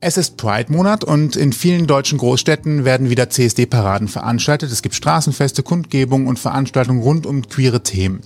[0.00, 4.70] Es ist Pride-Monat und in vielen deutschen Großstädten werden wieder CSD-Paraden veranstaltet.
[4.70, 8.20] Es gibt Straßenfeste, Kundgebungen und Veranstaltungen rund um queere Themen.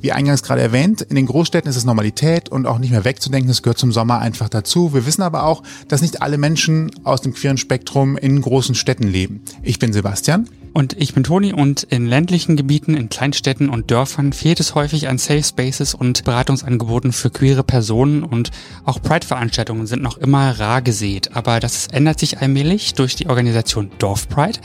[0.00, 3.48] Wie eingangs gerade erwähnt, in den Großstädten ist es Normalität und auch nicht mehr wegzudenken.
[3.48, 4.94] Es gehört zum Sommer einfach dazu.
[4.94, 9.06] Wir wissen aber auch, dass nicht alle Menschen aus dem queeren Spektrum in großen Städten
[9.06, 9.42] leben.
[9.62, 10.48] Ich bin Sebastian.
[10.76, 15.08] Und ich bin Toni und in ländlichen Gebieten, in Kleinstädten und Dörfern fehlt es häufig
[15.08, 18.50] an Safe Spaces und Beratungsangeboten für queere Personen und
[18.84, 21.34] auch Pride-Veranstaltungen sind noch immer rar gesät.
[21.34, 24.58] Aber das ändert sich allmählich durch die Organisation Dorf Pride.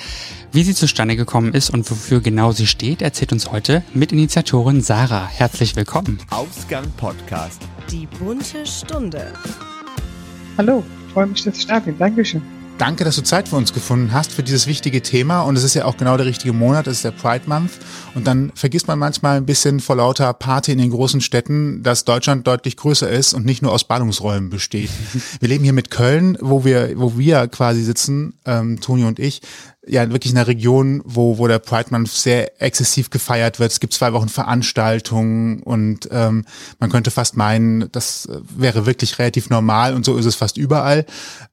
[0.51, 5.29] Wie sie zustande gekommen ist und wofür genau sie steht, erzählt uns heute Mitinitiatorin Sarah.
[5.29, 6.19] Herzlich willkommen.
[6.29, 7.61] Ausgang Podcast.
[7.89, 9.31] Die bunte Stunde.
[10.57, 10.83] Hallo,
[11.13, 11.97] freue mich, dass ich da bin.
[11.97, 12.41] Dankeschön.
[12.81, 15.41] Danke, dass du Zeit für uns gefunden hast für dieses wichtige Thema.
[15.41, 17.73] Und es ist ja auch genau der richtige Monat, es ist der Pride Month.
[18.15, 22.05] Und dann vergisst man manchmal ein bisschen vor lauter Party in den großen Städten, dass
[22.05, 24.89] Deutschland deutlich größer ist und nicht nur aus Ballungsräumen besteht.
[25.39, 29.43] Wir leben hier mit Köln, wo wir, wo wir quasi sitzen, ähm, Toni und ich,
[29.87, 33.71] ja wirklich in einer Region, wo, wo der Pride Month sehr exzessiv gefeiert wird.
[33.71, 36.45] Es gibt zwei Wochen Veranstaltungen und ähm,
[36.79, 41.05] man könnte fast meinen, das wäre wirklich relativ normal und so ist es fast überall.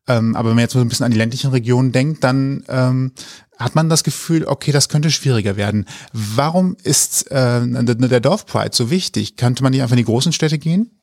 [0.06, 3.12] Ähm, aber wenn man jetzt so ein bisschen an die ländlichen Regionen denkt, dann ähm,
[3.58, 5.86] hat man das Gefühl, okay, das könnte schwieriger werden.
[6.12, 9.36] Warum ist äh, der Dorfpride so wichtig?
[9.36, 10.97] Könnte man nicht einfach in die großen Städte gehen?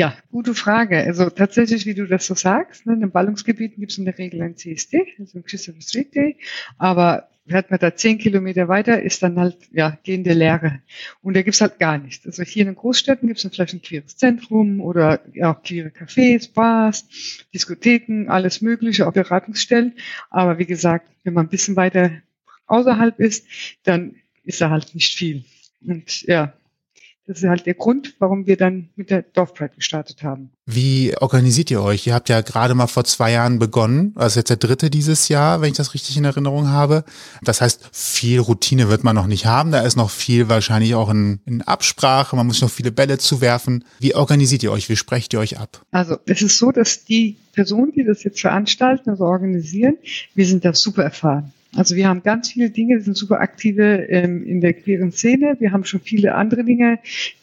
[0.00, 0.96] Ja, gute Frage.
[0.96, 4.16] Also tatsächlich, wie du das so sagst, ne, in den Ballungsgebieten gibt es in der
[4.16, 6.38] Regel ein CSD, also ein Christopher Street Day,
[6.78, 10.80] aber hört man da zehn Kilometer weiter, ist dann halt ja gehende Leere.
[11.20, 12.24] Und da gibt's halt gar nichts.
[12.24, 16.50] Also hier in den Großstädten gibt's dann vielleicht ein queeres Zentrum oder auch queere Cafés,
[16.50, 17.06] Bars,
[17.52, 19.98] Diskotheken, alles Mögliche, auch Beratungsstellen.
[20.30, 22.10] Aber wie gesagt, wenn man ein bisschen weiter
[22.68, 23.46] außerhalb ist,
[23.82, 24.14] dann
[24.44, 25.44] ist da halt nicht viel.
[25.82, 26.54] Und ja,
[27.30, 30.50] das ist halt der Grund, warum wir dann mit der Dorfpride gestartet haben.
[30.66, 32.04] Wie organisiert ihr euch?
[32.08, 35.60] Ihr habt ja gerade mal vor zwei Jahren begonnen, also jetzt der dritte dieses Jahr,
[35.60, 37.04] wenn ich das richtig in Erinnerung habe.
[37.44, 39.70] Das heißt, viel Routine wird man noch nicht haben.
[39.70, 42.34] Da ist noch viel wahrscheinlich auch in, in Absprache.
[42.34, 43.84] Man muss noch viele Bälle zuwerfen.
[44.00, 44.88] Wie organisiert ihr euch?
[44.88, 45.82] Wie sprecht ihr euch ab?
[45.92, 49.98] Also es ist so, dass die Personen, die das jetzt veranstalten, also organisieren,
[50.34, 51.52] wir sind da super erfahren.
[51.76, 55.56] Also wir haben ganz viele Dinge, wir sind super aktive ähm, in der queeren Szene.
[55.60, 56.98] Wir haben schon viele andere Dinge.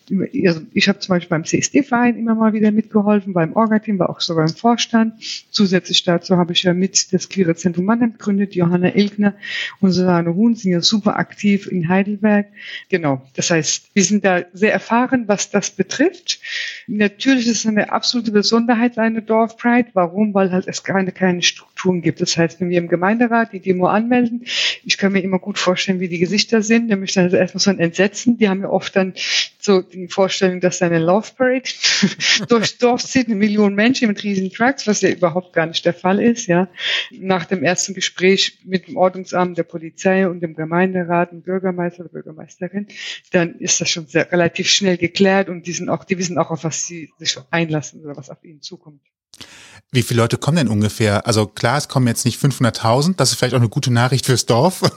[0.09, 4.22] Also ich habe zum Beispiel beim CSD-Verein immer mal wieder mitgeholfen, beim Orga-Team, war auch
[4.22, 5.13] sogar im Vorstand.
[5.50, 9.34] Zusätzlich dazu habe ich ja mit das Queere Zentrum Mannheim gegründet, Johanna Elkner
[9.81, 12.47] und Susanne Huhn sind ja super aktiv in Heidelberg.
[12.90, 16.39] Genau, das heißt, wir sind da sehr erfahren, was das betrifft.
[16.88, 19.89] Natürlich ist es eine absolute Besonderheit, eine Dorfpride.
[19.94, 20.34] Warum?
[20.34, 22.22] Weil halt es keine, keine Strukturen gibt.
[22.22, 24.45] Das heißt, wenn wir im Gemeinderat die Demo anmelden,
[24.88, 27.80] ich kann mir immer gut vorstellen, wie die Gesichter sind, nämlich dann erstmal so ein
[27.80, 28.38] Entsetzen.
[28.38, 29.14] Die haben ja oft dann
[29.59, 31.70] so die Vorstellung, dass eine Love Parade
[32.48, 35.94] durchs Dorf zieht, eine Million Menschen mit riesigen Trucks, was ja überhaupt gar nicht der
[35.94, 36.70] Fall ist, ja.
[37.12, 42.09] Nach dem ersten Gespräch mit dem Ordnungsamt, der Polizei und dem Gemeinderat und Bürgermeister oder
[42.14, 42.88] Bürgermeisterin,
[43.31, 46.50] dann ist das schon sehr, relativ schnell geklärt und die sind auch, die wissen auch,
[46.50, 49.02] auf was sie sich einlassen oder was auf ihnen zukommt.
[49.90, 51.25] Wie viele Leute kommen denn ungefähr?
[51.25, 54.46] Also klar, es kommen jetzt nicht 500.000, das ist vielleicht auch eine gute Nachricht fürs
[54.46, 54.81] Dorf.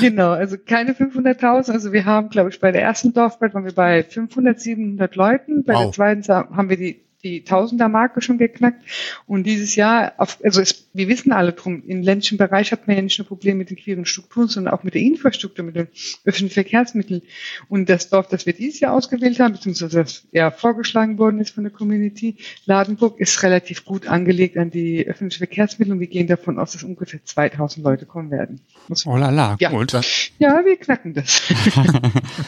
[0.00, 1.72] genau, also keine 500.000.
[1.72, 5.64] Also wir haben, glaube ich, bei der ersten Dorfbad waren wir bei 500, 700 Leuten.
[5.64, 5.84] Bei wow.
[5.84, 8.82] der zweiten haben wir die die Tausender-Marke schon geknackt.
[9.26, 12.96] Und dieses Jahr, auf, also es, wir wissen alle drum, im ländlichen Bereich hat man
[12.96, 15.88] ja nicht nur Probleme mit den queeren Strukturen, sondern auch mit der Infrastruktur, mit den
[16.24, 17.22] öffentlichen Verkehrsmitteln.
[17.68, 21.50] Und das Dorf, das wir dieses Jahr ausgewählt haben, beziehungsweise das ja vorgeschlagen worden ist
[21.50, 26.26] von der Community, Ladenburg, ist relativ gut angelegt an die öffentlichen Verkehrsmittel und wir gehen
[26.26, 28.60] davon aus, dass ungefähr 2000 Leute kommen werden.
[29.04, 29.70] Oh la la, ja.
[29.70, 29.92] gut.
[30.38, 31.42] Ja, wir knacken das.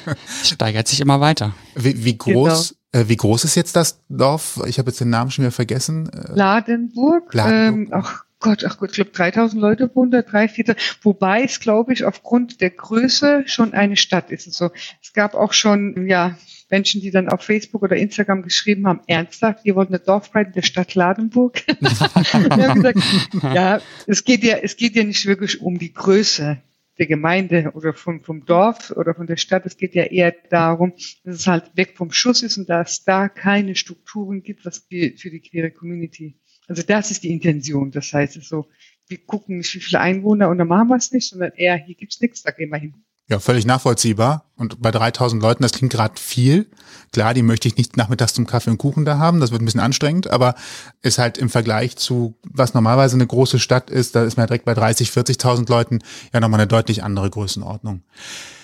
[0.45, 1.55] Steigert sich immer weiter.
[1.75, 4.61] Wie, wie groß genau wie groß ist jetzt das Dorf?
[4.67, 6.09] Ich habe jetzt den Namen schon wieder vergessen.
[6.09, 7.35] Äh, Ladenburg.
[7.35, 7.89] Ladenburg.
[7.89, 11.59] Ähm, ach Gott, ach Gott, ich glaube 3000 Leute wohnen da, drei, vier, wobei es,
[11.59, 14.47] glaube ich, aufgrund der Größe schon eine Stadt ist.
[14.47, 14.71] Also,
[15.03, 16.37] es gab auch schon, ja,
[16.71, 20.53] Menschen, die dann auf Facebook oder Instagram geschrieben haben, ernsthaft, ihr wollt eine Dorfpride in
[20.53, 21.65] der Stadt Ladenburg.
[21.81, 22.99] Wir haben gesagt,
[23.55, 26.59] ja, es geht ja, es geht ja nicht wirklich um die Größe
[26.99, 29.67] der Gemeinde oder vom, vom Dorf oder von der Stadt.
[29.67, 30.93] Es geht ja eher darum,
[31.25, 35.13] dass es halt weg vom Schuss ist und dass da keine Strukturen gibt, was für,
[35.17, 36.39] für die queere Community.
[36.67, 37.91] Also das ist die Intention.
[37.91, 38.69] Das heißt, es ist so,
[39.09, 41.95] wir gucken nicht, wie viele Einwohner und dann machen wir es nicht, sondern eher, hier
[41.95, 42.95] gibt's nichts, da gehen wir hin.
[43.31, 44.47] Ja, völlig nachvollziehbar.
[44.57, 46.67] Und bei 3000 Leuten, das klingt gerade viel.
[47.13, 49.39] Klar, die möchte ich nicht nachmittags zum Kaffee und Kuchen da haben.
[49.41, 50.55] Das wird ein bisschen anstrengend, aber
[51.03, 54.47] ist halt im Vergleich zu, was normalerweise eine große Stadt ist, da ist man ja
[54.49, 55.99] direkt bei 30, 40.000 Leuten
[56.33, 58.03] ja nochmal eine deutlich andere Größenordnung.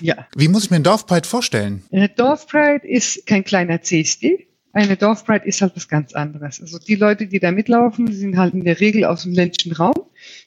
[0.00, 0.26] Ja.
[0.34, 1.84] Wie muss ich mir ein Dorfpride vorstellen?
[1.92, 6.60] Eine Dorfpride ist kein kleiner CSD, eine Dorfpride ist halt was ganz anderes.
[6.60, 9.94] Also die Leute, die da mitlaufen, sind halt in der Regel aus dem ländlichen Raum.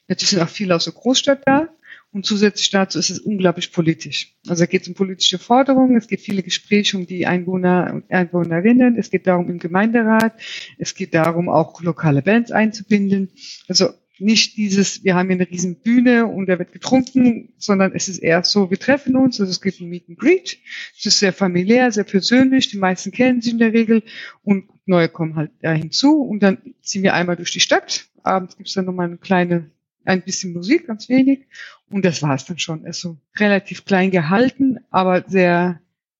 [0.10, 1.70] Natürlich sind auch viele aus der Großstadt da.
[2.12, 4.36] Und zusätzlich dazu ist es unglaublich politisch.
[4.48, 8.10] Also da geht es um politische Forderungen, es geht viele Gespräche um die Einwohner und
[8.10, 10.34] Einwohnerinnen, es geht darum im Gemeinderat,
[10.78, 13.30] es geht darum, auch lokale Bands einzubinden.
[13.68, 13.90] Also
[14.20, 18.20] nicht dieses, wir haben hier eine riesen Bühne und da wird getrunken, sondern es ist
[18.20, 20.58] eher so, wir treffen uns, also es gibt ein Meet and Greet,
[20.98, 24.04] es ist sehr familiär, sehr persönlich, die meisten kennen sich in der Regel
[24.44, 28.58] und neue kommen halt da hinzu und dann ziehen wir einmal durch die Stadt, abends
[28.58, 29.70] gibt es dann nochmal eine kleine,
[30.08, 31.46] ein bisschen Musik, ganz wenig
[31.90, 32.86] und das war es dann schon.
[32.86, 35.80] Also relativ klein gehalten, aber sehr,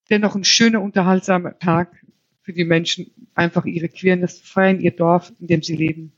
[0.10, 1.92] dennoch ein schöner, unterhaltsamer Tag
[2.42, 6.14] für die Menschen, einfach ihre Queerness zu feiern, ihr Dorf, in dem sie leben.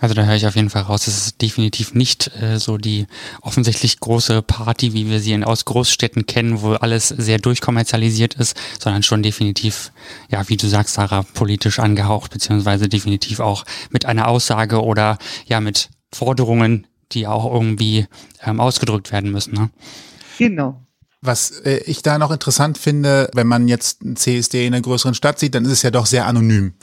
[0.00, 3.06] Also da höre ich auf jeden Fall raus, es ist definitiv nicht äh, so die
[3.42, 8.56] offensichtlich große Party, wie wir sie in, aus Großstädten kennen, wo alles sehr durchkommerzialisiert ist,
[8.80, 9.92] sondern schon definitiv,
[10.30, 15.60] ja, wie du sagst, Sarah, politisch angehaucht, beziehungsweise definitiv auch mit einer Aussage oder ja
[15.60, 18.06] mit Forderungen, die auch irgendwie
[18.42, 19.54] ähm, ausgedrückt werden müssen.
[19.54, 19.70] Ne?
[20.38, 20.82] Genau.
[21.20, 25.14] Was äh, ich da noch interessant finde, wenn man jetzt ein CSD in einer größeren
[25.14, 26.74] Stadt sieht, dann ist es ja doch sehr anonym.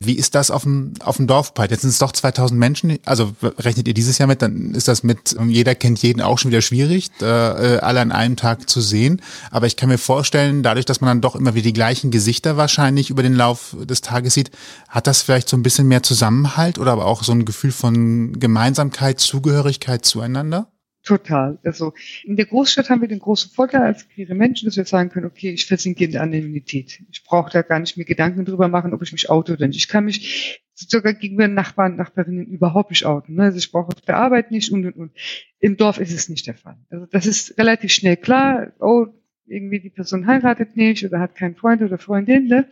[0.00, 1.72] Wie ist das auf dem, auf dem Dorfpride?
[1.72, 2.98] Jetzt sind es doch 2000 Menschen.
[3.04, 6.50] Also rechnet ihr dieses Jahr mit, dann ist das mit jeder kennt jeden auch schon
[6.50, 9.20] wieder schwierig, äh, alle an einem Tag zu sehen.
[9.50, 12.56] Aber ich kann mir vorstellen, dadurch, dass man dann doch immer wieder die gleichen Gesichter
[12.56, 14.50] wahrscheinlich über den Lauf des Tages sieht,
[14.88, 18.38] hat das vielleicht so ein bisschen mehr Zusammenhalt oder aber auch so ein Gefühl von
[18.38, 20.68] Gemeinsamkeit, Zugehörigkeit zueinander?
[21.04, 21.58] Total.
[21.64, 21.92] Also
[22.24, 25.26] in der Großstadt haben wir den großen Vorteil als queere Menschen, dass wir sagen können,
[25.26, 27.02] okay, ich versinke in der Anonymität.
[27.12, 29.76] Ich brauche da gar nicht mehr Gedanken drüber machen, ob ich mich auto oder nicht.
[29.76, 33.34] Ich kann mich sogar gegenüber Nachbarn, Nachbarinnen überhaupt nicht outen.
[33.34, 33.44] Ne?
[33.44, 35.12] Also ich brauche auf der Arbeit nicht und und und.
[35.60, 36.78] Im Dorf ist es nicht der Fall.
[36.88, 38.72] Also das ist relativ schnell klar.
[38.80, 39.06] Oh,
[39.46, 42.46] irgendwie die Person heiratet nicht oder hat keinen Freund oder Freundin.
[42.46, 42.68] Ne?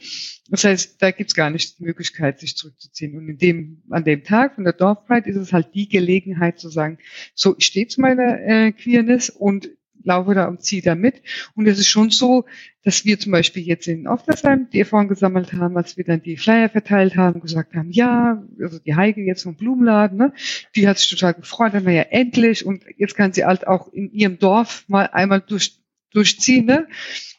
[0.49, 3.17] Das heißt, da gibt's gar nicht die Möglichkeit, sich zurückzuziehen.
[3.17, 6.69] Und in dem, an dem Tag von der Dorfpride ist es halt die Gelegenheit zu
[6.69, 6.99] sagen,
[7.35, 9.71] so, ich stehe zu meiner äh, Queerness und
[10.05, 11.23] laufe da und ziehe da mit.
[11.55, 12.45] Und es ist schon so,
[12.85, 16.37] dass wir zum Beispiel jetzt in Oftersheim die Erfahrung gesammelt haben, als wir dann die
[16.37, 20.33] Flyer verteilt haben, gesagt haben, ja, also die Heike jetzt vom Blumenladen, ne,
[20.75, 23.93] die hat sich total gefreut, dann war ja endlich und jetzt kann sie halt auch
[23.93, 25.82] in ihrem Dorf mal einmal durch
[26.13, 26.89] durchziehen ne?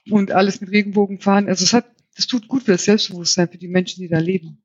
[0.09, 1.47] und alles mit Regenbogen fahren.
[1.47, 1.85] Also es hat,
[2.15, 4.63] das tut gut für das Selbstbewusstsein für die Menschen, die da leben.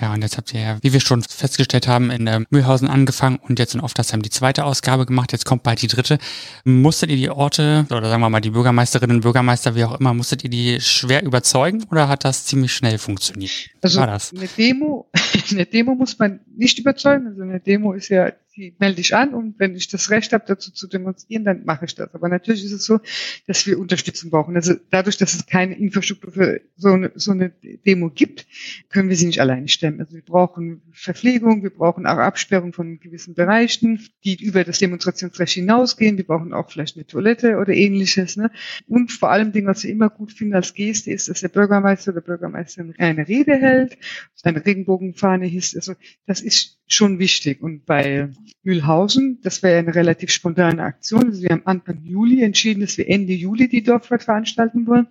[0.00, 3.36] Ja, und jetzt habt ihr ja, wie wir schon festgestellt haben, in äh, Mühlhausen angefangen
[3.36, 5.30] und jetzt in Oftersheim die zweite Ausgabe gemacht.
[5.30, 6.18] Jetzt kommt bald die dritte.
[6.64, 10.12] Musstet ihr die Orte oder sagen wir mal die Bürgermeisterinnen und Bürgermeister, wie auch immer,
[10.12, 13.52] musstet ihr die schwer überzeugen oder hat das ziemlich schnell funktioniert?
[13.82, 14.32] Also War das?
[14.36, 15.08] eine Demo,
[15.52, 17.28] eine Demo muss man nicht überzeugen.
[17.28, 20.44] Also eine Demo ist ja die melde ich an und wenn ich das Recht habe,
[20.46, 22.14] dazu zu demonstrieren, dann mache ich das.
[22.14, 23.00] Aber natürlich ist es so,
[23.46, 24.54] dass wir Unterstützung brauchen.
[24.54, 27.50] Also dadurch, dass es keine Infrastruktur für so eine, so eine
[27.86, 28.46] Demo gibt,
[28.90, 30.00] können wir sie nicht alleine stemmen.
[30.00, 35.54] Also wir brauchen Verpflegung, wir brauchen auch Absperrung von gewissen Bereichen, die über das Demonstrationsrecht
[35.54, 36.16] hinausgehen.
[36.16, 38.36] Wir brauchen auch vielleicht eine Toilette oder ähnliches.
[38.36, 38.50] Ne?
[38.86, 42.12] Und vor allem, Ding, was wir immer gut finden als Geste, ist, dass der Bürgermeister
[42.12, 43.98] oder Bürgermeisterin eine Rede hält,
[44.44, 45.74] eine Regenbogenfahne hisst.
[45.74, 45.94] Also
[46.26, 47.62] das ist schon wichtig.
[47.62, 48.28] Und bei
[48.62, 51.26] Mühlhausen, das wäre eine relativ spontane Aktion.
[51.26, 55.06] Also wir haben Anfang Juli entschieden, dass wir Ende Juli die Dorffahrt veranstalten wollen.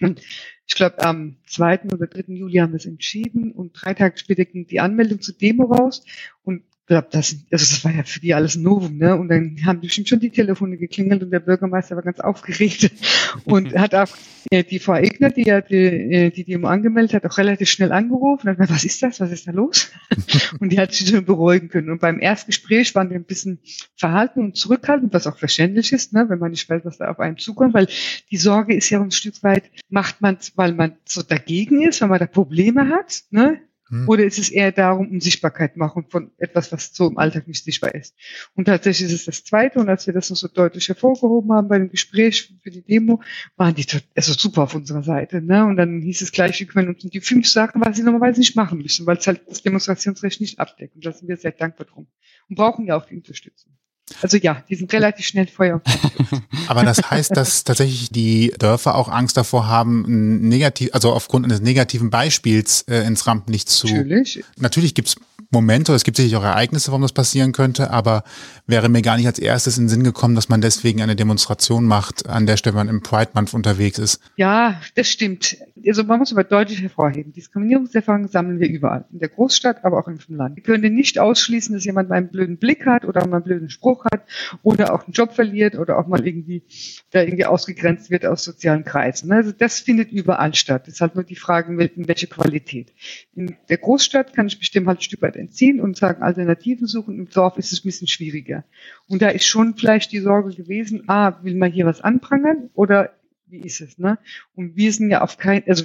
[0.00, 0.20] Und
[0.66, 1.86] ich glaube, am 2.
[1.92, 2.32] oder 3.
[2.32, 6.04] Juli haben wir es entschieden und drei Tage später ging die Anmeldung zur Demo raus.
[6.42, 9.16] Und glaube, das, also das war ja für die alles Novum, ne?
[9.16, 12.90] Und dann haben bestimmt schon die Telefone geklingelt und der Bürgermeister war ganz aufgeregt
[13.44, 14.08] und hat auch
[14.50, 17.92] äh, die Frau Egner, die ja die, äh, die Demo angemeldet hat, auch relativ schnell
[17.92, 19.92] angerufen und hat gesagt, was ist das, was ist da los?
[20.60, 21.90] und die hat sich schon beruhigen können.
[21.90, 23.60] Und beim Erstgespräch waren wir ein bisschen
[23.94, 26.26] verhalten und zurückhaltend, was auch verständlich ist, ne?
[26.28, 27.86] wenn man nicht weiß, was da auf einen zukommt, weil
[28.30, 32.08] die Sorge ist ja ein Stück weit, macht man weil man so dagegen ist, weil
[32.08, 33.60] man da Probleme hat, ne?
[33.90, 34.08] Hm.
[34.08, 37.64] Oder ist es eher darum, um Sichtbarkeit machen von etwas, was so im Alltag nicht
[37.64, 38.14] sichtbar ist?
[38.54, 39.80] Und tatsächlich ist es das Zweite.
[39.80, 43.20] Und als wir das noch so deutlich hervorgehoben haben bei dem Gespräch für die Demo,
[43.56, 45.42] waren die also super auf unserer Seite.
[45.42, 45.64] Ne?
[45.64, 48.56] Und dann hieß es gleich, wir können uns die fünf Sachen, was sie normalerweise nicht
[48.56, 50.94] machen müssen, weil es halt das Demonstrationsrecht nicht abdeckt.
[50.94, 52.06] Und da sind wir sehr dankbar drum.
[52.48, 53.72] Und brauchen ja auch die Unterstützung.
[54.22, 55.80] Also ja, die sind relativ schnell Feuer.
[56.68, 61.60] Aber das heißt, dass tatsächlich die Dörfer auch Angst davor haben, negativ, also aufgrund eines
[61.60, 63.86] negativen Beispiels äh, ins Rampenlicht zu.
[63.86, 64.44] Natürlich.
[64.56, 65.16] Natürlich gibt's
[65.52, 68.22] Momente, es gibt sicherlich auch Ereignisse, warum das passieren könnte, aber
[68.68, 71.86] wäre mir gar nicht als erstes in den Sinn gekommen, dass man deswegen eine Demonstration
[71.86, 74.20] macht, an der Stelle man im Pride Month unterwegs ist.
[74.36, 75.56] Ja, das stimmt.
[75.84, 79.06] Also man muss aber deutlich hervorheben, Diskriminierungserfahrungen sammeln wir überall.
[79.12, 80.54] In der Großstadt, aber auch im Land.
[80.54, 83.70] Wir können nicht ausschließen, dass jemand mal einen blöden Blick hat oder mal einen blöden
[83.70, 84.26] Spruch Bruch hat
[84.62, 86.62] oder auch einen Job verliert oder auch mal irgendwie
[87.10, 89.28] da irgendwie ausgegrenzt wird aus sozialen Kreisen.
[89.28, 89.36] Ne?
[89.36, 90.86] Also das findet überall statt.
[90.86, 92.92] Das ist halt nur die Frage, in welche Qualität.
[93.34, 97.18] In der Großstadt kann ich bestimmt halt ein Stück weit entziehen und sagen, Alternativen suchen.
[97.18, 98.64] Im Dorf ist es ein bisschen schwieriger.
[99.08, 103.14] Und da ist schon vielleicht die Sorge gewesen, ah, will man hier was anprangern oder
[103.46, 104.16] wie ist es, ne?
[104.54, 105.84] Und wir sind ja auf kein, also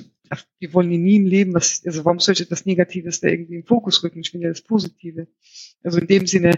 [0.60, 3.66] wir wollen ja nie im Leben was, also warum sollte das Negatives da irgendwie im
[3.66, 4.20] Fokus rücken?
[4.20, 5.28] Ich finde ja das Positive.
[5.84, 6.54] Also in dem Sinne,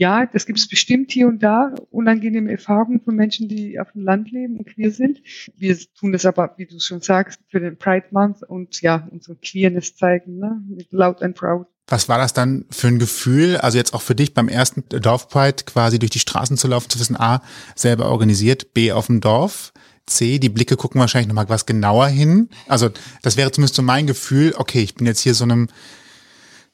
[0.00, 4.02] ja, das gibt es bestimmt hier und da, unangenehme Erfahrungen von Menschen, die auf dem
[4.02, 5.20] Land leben und queer sind.
[5.58, 9.36] Wir tun das aber, wie du schon sagst, für den Pride Month und ja, unsere
[9.36, 10.62] Queerness zeigen, ne?
[10.66, 11.66] Mit Loud and Proud.
[11.86, 15.64] Was war das dann für ein Gefühl, also jetzt auch für dich beim ersten Dorfpride
[15.64, 17.42] quasi durch die Straßen zu laufen, zu wissen, A,
[17.74, 19.74] selber organisiert, B, auf dem Dorf,
[20.06, 22.48] C, die Blicke gucken wahrscheinlich nochmal was genauer hin.
[22.68, 22.88] Also
[23.20, 25.68] das wäre zumindest so mein Gefühl, okay, ich bin jetzt hier so einem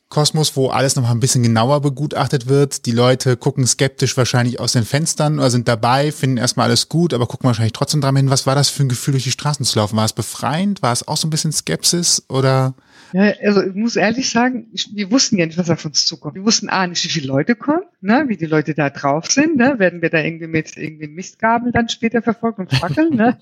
[0.09, 2.87] Kosmos, wo alles nochmal ein bisschen genauer begutachtet wird.
[2.87, 7.13] Die Leute gucken skeptisch wahrscheinlich aus den Fenstern oder sind dabei, finden erstmal alles gut,
[7.13, 8.31] aber gucken wahrscheinlich trotzdem dran hin.
[8.31, 9.97] Was war das für ein Gefühl, durch die Straßen zu laufen?
[9.97, 10.81] War es befreiend?
[10.81, 12.75] War es auch so ein bisschen Skepsis oder?
[13.13, 16.35] Ja, also ich muss ehrlich sagen, wir wussten ja nicht, was auf uns zukommt.
[16.35, 19.57] Wir wussten A nicht, wie viele Leute kommen, ne, wie die Leute da drauf sind,
[19.57, 23.39] ne, werden wir da irgendwie mit irgendwie Mistgabel dann später verfolgt und fackeln, ne.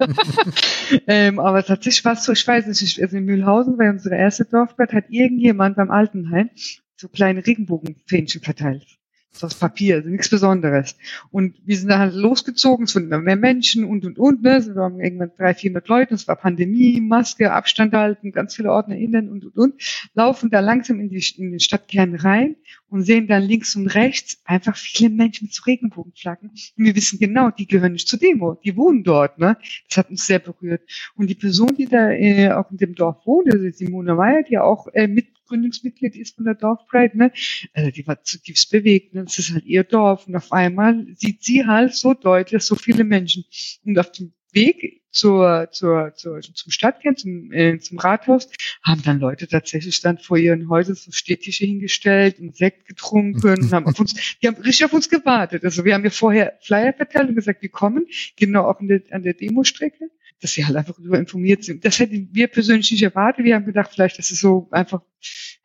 [1.07, 4.45] ähm, aber tatsächlich war es so, ich weiß nicht, also in Mühlhausen, bei unserer erste
[4.45, 6.51] Dorfblatt, hat irgendjemand beim Altenheim
[6.97, 8.99] so kleine Regenbogenfähnchen verteilt
[9.43, 10.97] aus Papier, also nichts Besonderes.
[11.31, 14.65] Und wir sind da halt losgezogen, es wurden immer mehr Menschen und, und, und, ne?
[14.65, 18.97] Wir waren irgendwann 300, 400 Leute, es war Pandemie, Maske, Abstand halten, ganz viele Ordner
[18.97, 19.75] innen und, und, und,
[20.15, 22.57] laufen da langsam in, die, in den Stadtkern rein
[22.95, 26.51] und sehen dann links und rechts einfach viele Menschen mit so Regenbogenflaggen.
[26.51, 29.59] Und wir wissen genau, die gehören nicht zur Demo, die wohnen dort, ne?
[29.89, 30.81] Das hat uns sehr berührt.
[31.17, 34.59] Und die Person, die da äh, auch in dem Dorf wohnt, also Simone Meyer, die
[34.59, 37.33] auch äh, mit Gründungsmitglied ist von der Dorfpride, ne?
[37.73, 39.25] Also die war zutiefst bewegt, ne?
[39.25, 40.29] Das ist halt ihr Dorf.
[40.29, 43.45] Und auf einmal sieht sie halt so deutlich so viele Menschen.
[43.85, 48.49] Und auf dem Weg zur, zur, zur, zum Stadtkern, zum, äh, zum Rathaus,
[48.83, 53.73] haben dann Leute tatsächlich dann vor ihren Häusern so Städtische hingestellt und Sekt getrunken und
[53.73, 55.65] haben auf uns, die haben richtig auf uns gewartet.
[55.65, 58.07] Also wir haben ja vorher Flyer verteilt und gesagt, wir kommen,
[58.37, 60.11] genau auch an der, an der Demostrecke
[60.45, 61.87] dass sie halt einfach darüber informiert sind.
[61.87, 63.47] Das hätten wir persönlich nicht erwartet.
[63.47, 65.01] Wir haben gedacht, vielleicht, dass es so einfach,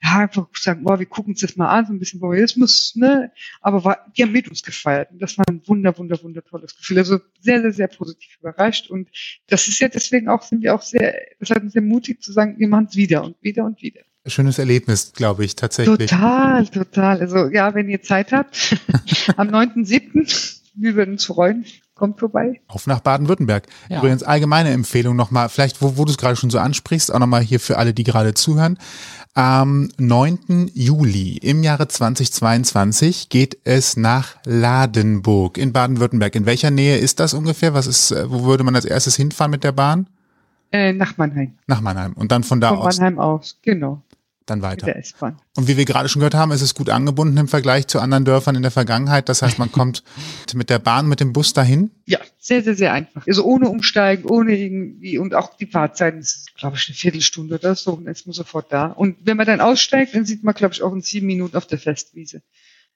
[0.02, 3.30] ja, einfach sagen, boah, wir gucken uns das mal an, so ein bisschen Voyeurismus, ne?
[3.60, 5.12] Aber war, die haben mit uns gefeiert.
[5.12, 7.00] Und das war ein wunder, wunder, wunder tolles Gefühl.
[7.00, 8.90] Also sehr, sehr, sehr positiv überrascht.
[8.90, 9.10] Und
[9.48, 12.32] das ist ja deswegen auch, sind wir auch sehr, das hat uns sehr mutig zu
[12.32, 14.00] sagen, wir machen es wieder und wieder und wieder.
[14.28, 16.10] Schönes Erlebnis, glaube ich, tatsächlich.
[16.10, 17.20] Total, total.
[17.20, 18.78] Also ja, wenn ihr Zeit habt,
[19.36, 21.66] am 9.7., wir würden uns freuen
[22.00, 22.62] kommt vorbei.
[22.68, 23.68] Auf nach Baden-Württemberg.
[23.90, 24.00] Ja.
[24.00, 27.42] Übrigens allgemeine Empfehlung nochmal, vielleicht wo, wo du es gerade schon so ansprichst, auch nochmal
[27.42, 28.78] hier für alle, die gerade zuhören.
[29.36, 30.72] Am 9.
[30.74, 36.34] Juli im Jahre 2022 geht es nach Ladenburg in Baden-Württemberg.
[36.36, 37.74] In welcher Nähe ist das ungefähr?
[37.74, 40.08] Was ist, äh, wo würde man als erstes hinfahren mit der Bahn?
[40.72, 41.54] Äh, nach Mannheim.
[41.68, 42.14] Nach Mannheim.
[42.14, 42.96] Und dann von da von aus.
[42.96, 44.02] Von Mannheim aus, genau
[44.50, 44.94] dann weiter.
[45.56, 48.26] Und wie wir gerade schon gehört haben, ist es gut angebunden im Vergleich zu anderen
[48.26, 49.30] Dörfern in der Vergangenheit.
[49.30, 50.04] Das heißt, man kommt
[50.54, 51.92] mit der Bahn, mit dem Bus dahin?
[52.06, 53.26] Ja, sehr, sehr, sehr einfach.
[53.28, 57.76] Also ohne Umsteigen, ohne irgendwie, und auch die Fahrzeiten, ist, glaube ich, eine Viertelstunde oder
[57.76, 58.88] so, und ist man sofort da.
[58.88, 61.68] Und wenn man dann aussteigt, dann sieht man, glaube ich, auch in sieben Minuten auf
[61.68, 62.42] der Festwiese.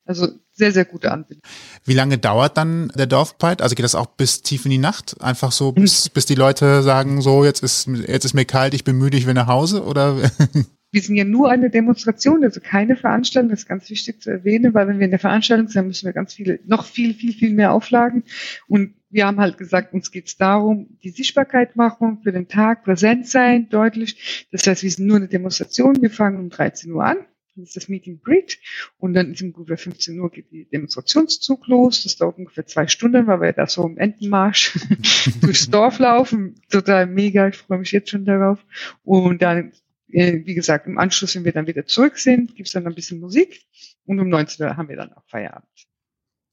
[0.06, 1.44] Also sehr, sehr gute Anbindung.
[1.86, 3.64] Wie lange dauert dann der Dorfpride?
[3.64, 5.16] Also geht das auch bis tief in die Nacht?
[5.22, 8.84] Einfach so, bis, bis die Leute sagen, so, jetzt ist, jetzt ist mir kalt, ich
[8.84, 9.84] bin müde, ich will nach Hause?
[9.84, 10.18] Oder?
[10.94, 14.76] wir sind ja nur eine Demonstration, also keine Veranstaltung, das ist ganz wichtig zu erwähnen,
[14.76, 17.52] weil wenn wir in der Veranstaltung sind, müssen wir ganz viele, noch viel, viel, viel
[17.52, 18.24] mehr Auflagen.
[18.68, 22.84] Und wir haben halt gesagt, uns geht es darum, die Sichtbarkeit machen für den Tag,
[22.84, 24.48] präsent sein, deutlich.
[24.52, 27.18] Das heißt, wir sind nur eine Demonstration, wir fangen um 13 Uhr an.
[27.56, 28.60] Das ist das Meeting Greet.
[29.00, 32.04] Und dann ist um ungefähr 15 Uhr geht die Demonstrationszug los.
[32.04, 34.78] Das dauert ungefähr zwei Stunden, weil wir da so im Entenmarsch
[35.42, 36.54] durchs Dorf laufen.
[36.70, 37.48] Total mega.
[37.48, 38.64] Ich freue mich jetzt schon darauf.
[39.04, 39.72] Und dann
[40.14, 43.62] wie gesagt, im Anschluss, wenn wir dann wieder zurück sind, gibt's dann ein bisschen Musik
[44.06, 45.68] und um 19 Uhr haben wir dann auch Feierabend.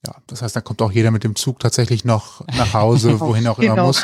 [0.07, 3.47] Ja, das heißt, da kommt auch jeder mit dem Zug tatsächlich noch nach Hause, wohin
[3.47, 3.89] auch immer genau.
[3.89, 4.03] muss.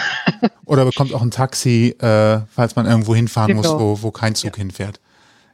[0.67, 3.63] Oder bekommt auch ein Taxi, äh, falls man irgendwo hinfahren genau.
[3.63, 4.63] muss, wo, wo kein Zug ja.
[4.63, 5.01] hinfährt.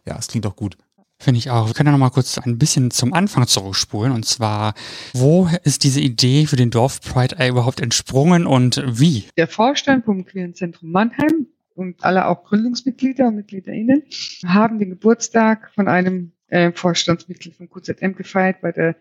[0.04, 0.76] Ja, es klingt auch gut.
[1.20, 1.68] Finde ich auch.
[1.68, 4.10] Wir können ja noch mal kurz ein bisschen zum Anfang zurückspulen.
[4.10, 4.74] Und zwar,
[5.12, 9.28] wo ist diese Idee für den Dorf Pride überhaupt entsprungen und wie?
[9.36, 11.46] Der Vorstand vom Queeren Zentrum Mannheim
[11.82, 14.04] und alle auch Gründungsmitglieder und MitgliederInnen
[14.46, 18.96] haben den Geburtstag von einem äh, Vorstandsmitglied von QZM gefeiert bei der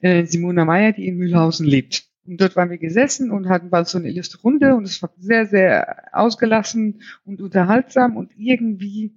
[0.00, 2.08] äh, Simona Meyer, die in Mühlhausen lebt.
[2.26, 5.12] Und dort waren wir gesessen und hatten bald so eine illustre Runde und es war
[5.18, 9.12] sehr, sehr ausgelassen und unterhaltsam und irgendwie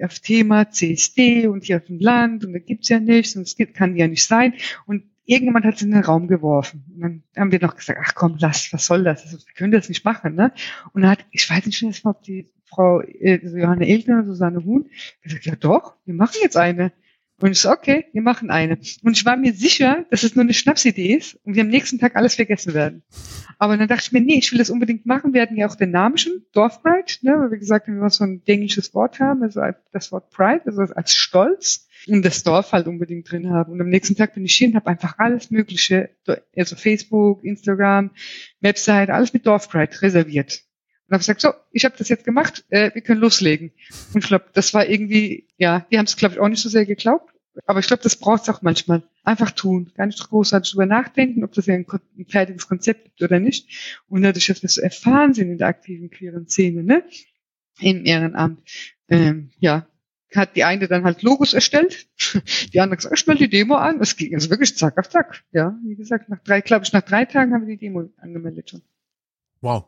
[0.00, 3.56] auf Thema CSD und hier auf dem Land und da gibt's ja nichts und es
[3.74, 4.54] kann ja nicht sein.
[4.86, 6.84] Und irgendjemand hat es in den Raum geworfen.
[6.94, 9.22] Und dann haben wir noch gesagt, ach komm, lass, was soll das?
[9.24, 10.52] Also, wir können das nicht machen, ne?
[10.92, 14.64] Und dann hat, ich weiß nicht mehr, ob die Frau äh, Johanna Eltner oder Susanne
[14.64, 14.88] Huhn
[15.22, 16.92] gesagt, ja doch, wir machen jetzt eine.
[17.40, 18.78] Und ich so, okay, wir machen eine.
[19.02, 21.98] Und ich war mir sicher, dass es nur eine Schnapsidee ist und wir am nächsten
[21.98, 23.02] Tag alles vergessen werden.
[23.58, 25.34] Aber dann dachte ich mir, nee, ich will das unbedingt machen.
[25.34, 28.10] Wir hatten ja auch den Namen schon, Dorfpride, ne, weil wir gesagt haben, wir wollen
[28.10, 29.60] so ein englisches Wort haben, also
[29.92, 33.72] das Wort Pride, also als Stolz und das Dorf halt unbedingt drin haben.
[33.72, 36.10] Und am nächsten Tag bin ich hier und habe einfach alles Mögliche,
[36.56, 38.10] also Facebook, Instagram,
[38.60, 40.62] Website, alles mit Dorfpride reserviert.
[41.14, 43.70] Und habe gesagt, so, ich habe das jetzt gemacht, äh, wir können loslegen.
[44.12, 46.68] Und ich glaube, das war irgendwie, ja, die haben es, glaube ich, auch nicht so
[46.68, 47.32] sehr geglaubt.
[47.66, 49.04] Aber ich glaube, das braucht es auch manchmal.
[49.22, 49.92] Einfach tun.
[49.94, 51.86] Gar nicht großartig drüber nachdenken, ob das ja ein,
[52.18, 54.02] ein fertiges Konzept gibt oder nicht.
[54.08, 57.04] Und dadurch, dass wir so erfahren sind in der aktiven queeren Szene, ne,
[57.78, 58.60] im Ehrenamt,
[59.08, 59.86] ähm, ja,
[60.34, 62.08] hat die eine dann halt Logos erstellt,
[62.72, 64.00] die andere gesagt, ich melde die Demo an.
[64.00, 65.44] Es ging also wirklich zack auf zack.
[65.52, 68.70] Ja, wie gesagt, nach drei, glaube ich, nach drei Tagen haben wir die Demo angemeldet
[68.70, 68.82] schon.
[69.60, 69.84] Wow.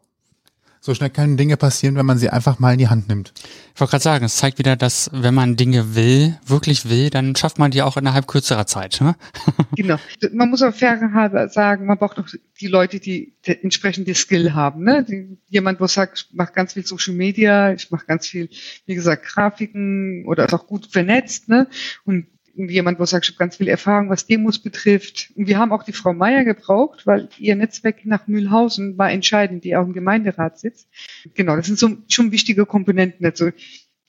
[0.87, 3.33] So schnell können Dinge passieren, wenn man sie einfach mal in die Hand nimmt.
[3.75, 7.35] Ich wollte gerade sagen, es zeigt wieder, dass wenn man Dinge will, wirklich will, dann
[7.35, 9.01] schafft man die auch innerhalb kürzerer Zeit.
[9.01, 9.17] Ne?
[9.77, 9.97] genau.
[10.31, 12.29] Man muss auch fairerhalber sagen, man braucht auch
[12.61, 14.85] die Leute, die, die entsprechend die Skill haben.
[14.85, 15.03] Ne?
[15.03, 18.49] Die, jemand, wo sagt, ich mache ganz viel Social Media, ich mache ganz viel,
[18.87, 21.49] wie gesagt, Grafiken oder ist auch gut vernetzt.
[21.49, 21.67] Ne?
[22.05, 25.33] Und jemand, wo sagt, ich habe ganz viel Erfahrung, was Demos betrifft.
[25.37, 29.65] Und wir haben auch die Frau Meier gebraucht, weil ihr Netzwerk nach Mühlhausen war entscheidend,
[29.65, 30.89] die auch im Gemeinderat sitzt.
[31.35, 33.25] Genau, das sind so schon wichtige Komponenten.
[33.27, 33.51] Also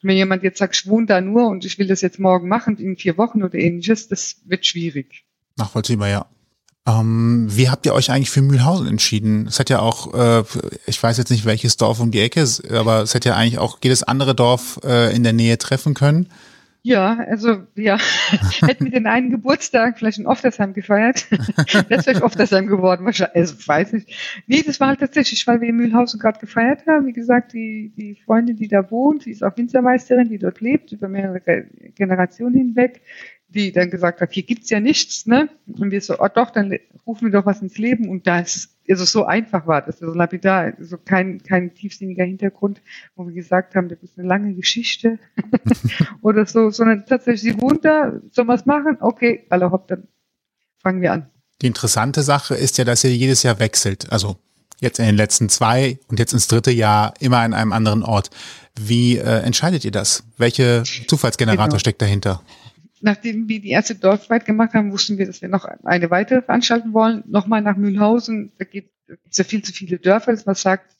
[0.02, 2.78] wenn jemand jetzt sagt, ich wohne da nur und ich will das jetzt morgen machen,
[2.78, 5.26] in vier Wochen oder ähnliches, das wird schwierig.
[5.58, 6.26] Nachvollziehbar, ja.
[6.88, 9.48] Ähm, wie habt ihr euch eigentlich für Mühlhausen entschieden?
[9.48, 10.44] Es hat ja auch, äh,
[10.86, 13.58] ich weiß jetzt nicht welches Dorf um die Ecke, ist, aber es hätte ja eigentlich
[13.58, 16.30] auch jedes andere Dorf äh, in der Nähe treffen können.
[16.88, 17.98] Ja, also ja,
[18.66, 21.28] hätten wir den einen Geburtstag vielleicht in Oftersheim gefeiert.
[21.58, 23.36] das wäre vielleicht Oftersheim geworden, wahrscheinlich.
[23.36, 24.16] Also weiß nicht.
[24.48, 27.06] Nee, das war halt tatsächlich, weil wir in Mühlhausen gerade gefeiert haben.
[27.06, 30.94] Wie gesagt, die, die Freundin, die da wohnt, die ist auch Winzermeisterin, die dort lebt,
[30.94, 31.42] über mehrere
[31.94, 33.02] Generationen hinweg
[33.50, 35.50] die dann gesagt hat, hier gibt's ja nichts, ne?
[35.68, 39.06] Und wir so, oh doch, dann rufen wir doch was ins Leben und das, also
[39.06, 42.82] so einfach war das, also lapidar, also kein, kein tiefsinniger Hintergrund,
[43.16, 45.20] wo wir gesagt haben, das ist eine lange Geschichte
[46.22, 48.98] oder so, sondern tatsächlich, sie wohnt da, soll was machen?
[49.00, 50.08] Okay, alle hopp, dann
[50.80, 51.30] fangen wir an.
[51.62, 54.38] Die interessante Sache ist ja, dass ihr jedes Jahr wechselt, also
[54.80, 58.30] jetzt in den letzten zwei und jetzt ins dritte Jahr immer an einem anderen Ort.
[58.80, 60.24] Wie äh, entscheidet ihr das?
[60.38, 61.80] Welche Zufallsgenerator genau.
[61.80, 62.44] steckt dahinter?
[63.02, 66.94] Nachdem wir die erste Dorfweit gemacht haben, wussten wir, dass wir noch eine weitere veranstalten
[66.94, 67.24] wollen.
[67.28, 68.92] Nochmal nach Mühlhausen, da gibt
[69.30, 70.98] es ja viel zu viele Dörfer, dass man sagt,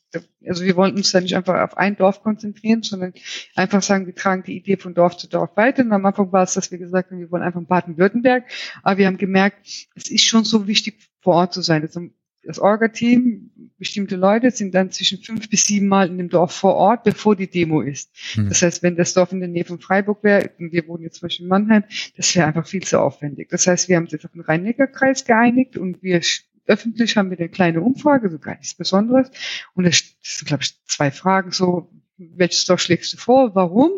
[0.48, 3.14] also wir wollen uns da nicht einfach auf ein Dorf konzentrieren, sondern
[3.56, 5.84] einfach sagen, wir tragen die Idee von Dorf zu Dorf weiter.
[5.84, 8.46] Und am Anfang war es, dass wir gesagt haben, wir wollen einfach Baden-Württemberg.
[8.84, 11.82] Aber wir haben gemerkt, es ist schon so wichtig, vor Ort zu sein.
[11.82, 12.02] Also
[12.44, 16.76] das Orga-Team, bestimmte Leute sind dann zwischen fünf bis sieben Mal in dem Dorf vor
[16.76, 18.12] Ort, bevor die Demo ist.
[18.34, 18.50] Hm.
[18.50, 21.20] Das heißt, wenn das Dorf in der Nähe von Freiburg wäre, und wir wohnen jetzt
[21.20, 21.84] zum Beispiel in Mannheim,
[22.16, 23.50] das wäre einfach viel zu aufwendig.
[23.50, 26.22] Das heißt, wir haben uns jetzt auf den Rhein-Neckar-Kreis geeinigt und wir
[26.66, 29.32] öffentlich haben wir eine kleine Umfrage, so gar nichts Besonderes.
[29.74, 33.92] Und das sind, glaube ich, zwei Fragen so, welches Dorf schlägst du vor, warum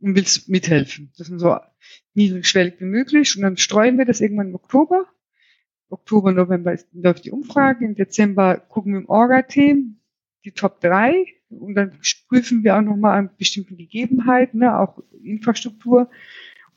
[0.00, 1.12] und willst mithelfen?
[1.16, 1.56] Das sind so
[2.14, 5.06] niedrigschwellig wie möglich und dann streuen wir das irgendwann im Oktober
[5.92, 7.84] Oktober, November läuft die Umfrage.
[7.84, 9.96] Im Dezember gucken wir im Orga-Team
[10.44, 11.92] die Top 3 und dann
[12.28, 16.10] prüfen wir auch nochmal an bestimmten Gegebenheiten, ne, auch Infrastruktur.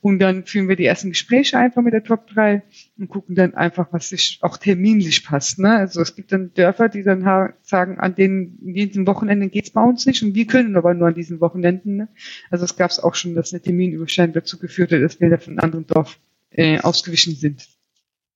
[0.00, 2.62] Und dann führen wir die ersten Gespräche einfach mit der Top 3
[2.96, 5.58] und gucken dann einfach, was sich auch terminlich passt.
[5.58, 5.70] Ne?
[5.70, 10.06] Also es gibt dann Dörfer, die dann sagen, an den, diesen Wochenenden geht's bei uns
[10.06, 11.96] nicht und wir können aber nur an diesen Wochenenden.
[11.96, 12.08] Ne?
[12.50, 15.38] Also es gab es auch schon, dass eine Terminüberschneidung dazu geführt hat, dass wir da
[15.38, 17.66] von einem anderen Dorf äh, ausgewichen sind.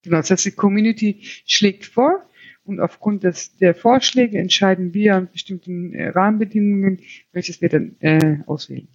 [0.02, 2.22] Genau, das heißt, die Community schlägt vor
[2.64, 7.00] und aufgrund des, der Vorschläge entscheiden wir an bestimmten äh, Rahmenbedingungen,
[7.32, 8.88] welches wir dann äh, auswählen.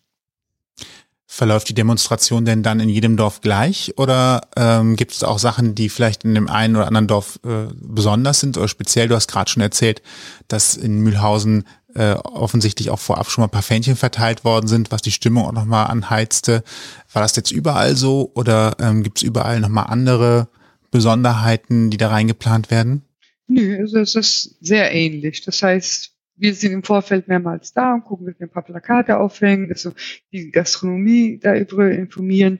[1.28, 5.76] Verläuft die Demonstration denn dann in jedem Dorf gleich oder ähm, gibt es auch Sachen,
[5.76, 9.10] die vielleicht in dem einen oder anderen Dorf äh, besonders sind oder speziell?
[9.10, 10.02] Du hast gerade schon erzählt,
[10.48, 14.92] dass in Mühlhausen äh, offensichtlich auch vorab schon mal ein paar Fähnchen verteilt worden sind,
[14.92, 16.64] was die Stimmung auch nochmal anheizte.
[17.12, 20.48] War das jetzt überall so oder ähm, gibt es überall nochmal andere
[20.96, 23.02] Besonderheiten, die da reingeplant werden?
[23.48, 25.42] Nö, also es ist sehr ähnlich.
[25.44, 29.18] Das heißt, wir sind im Vorfeld mehrmals da und gucken, dass wir ein paar Plakate
[29.18, 29.92] aufhängen, also
[30.32, 32.60] die Gastronomie darüber informieren.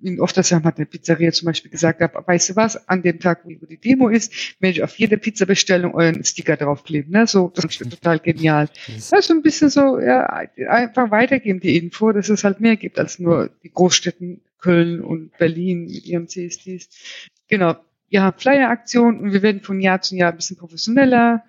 [0.00, 3.66] In Oftersheim hat eine Pizzeria zum Beispiel gesagt, weißt du was, an dem Tag, wo
[3.66, 7.12] die Demo ist, werde ich auf jede Pizzabestellung euren Sticker draufkleben.
[7.12, 7.26] Ne?
[7.26, 8.68] So, das ist total genial.
[8.88, 10.26] Das ist so ein bisschen so, ja,
[10.68, 15.36] einfach weitergeben die Info, dass es halt mehr gibt als nur die Großstädten Köln und
[15.36, 16.88] Berlin mit ihren CSDs.
[17.48, 17.76] Genau.
[18.08, 21.44] ja, Flyer-Aktion und wir werden von Jahr zu Jahr ein bisschen professioneller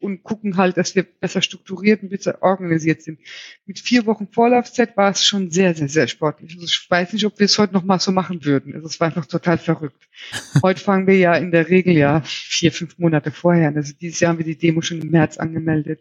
[0.00, 3.20] und gucken halt, dass wir besser strukturiert und besser organisiert sind.
[3.66, 6.54] Mit vier Wochen Vorlaufzeit war es schon sehr, sehr, sehr sportlich.
[6.54, 8.74] Also ich weiß nicht, ob wir es heute noch mal so machen würden.
[8.74, 10.08] Also es war einfach total verrückt.
[10.62, 13.76] heute fangen wir ja in der Regel ja vier, fünf Monate vorher an.
[13.76, 16.00] Also dieses Jahr haben wir die Demo schon im März angemeldet.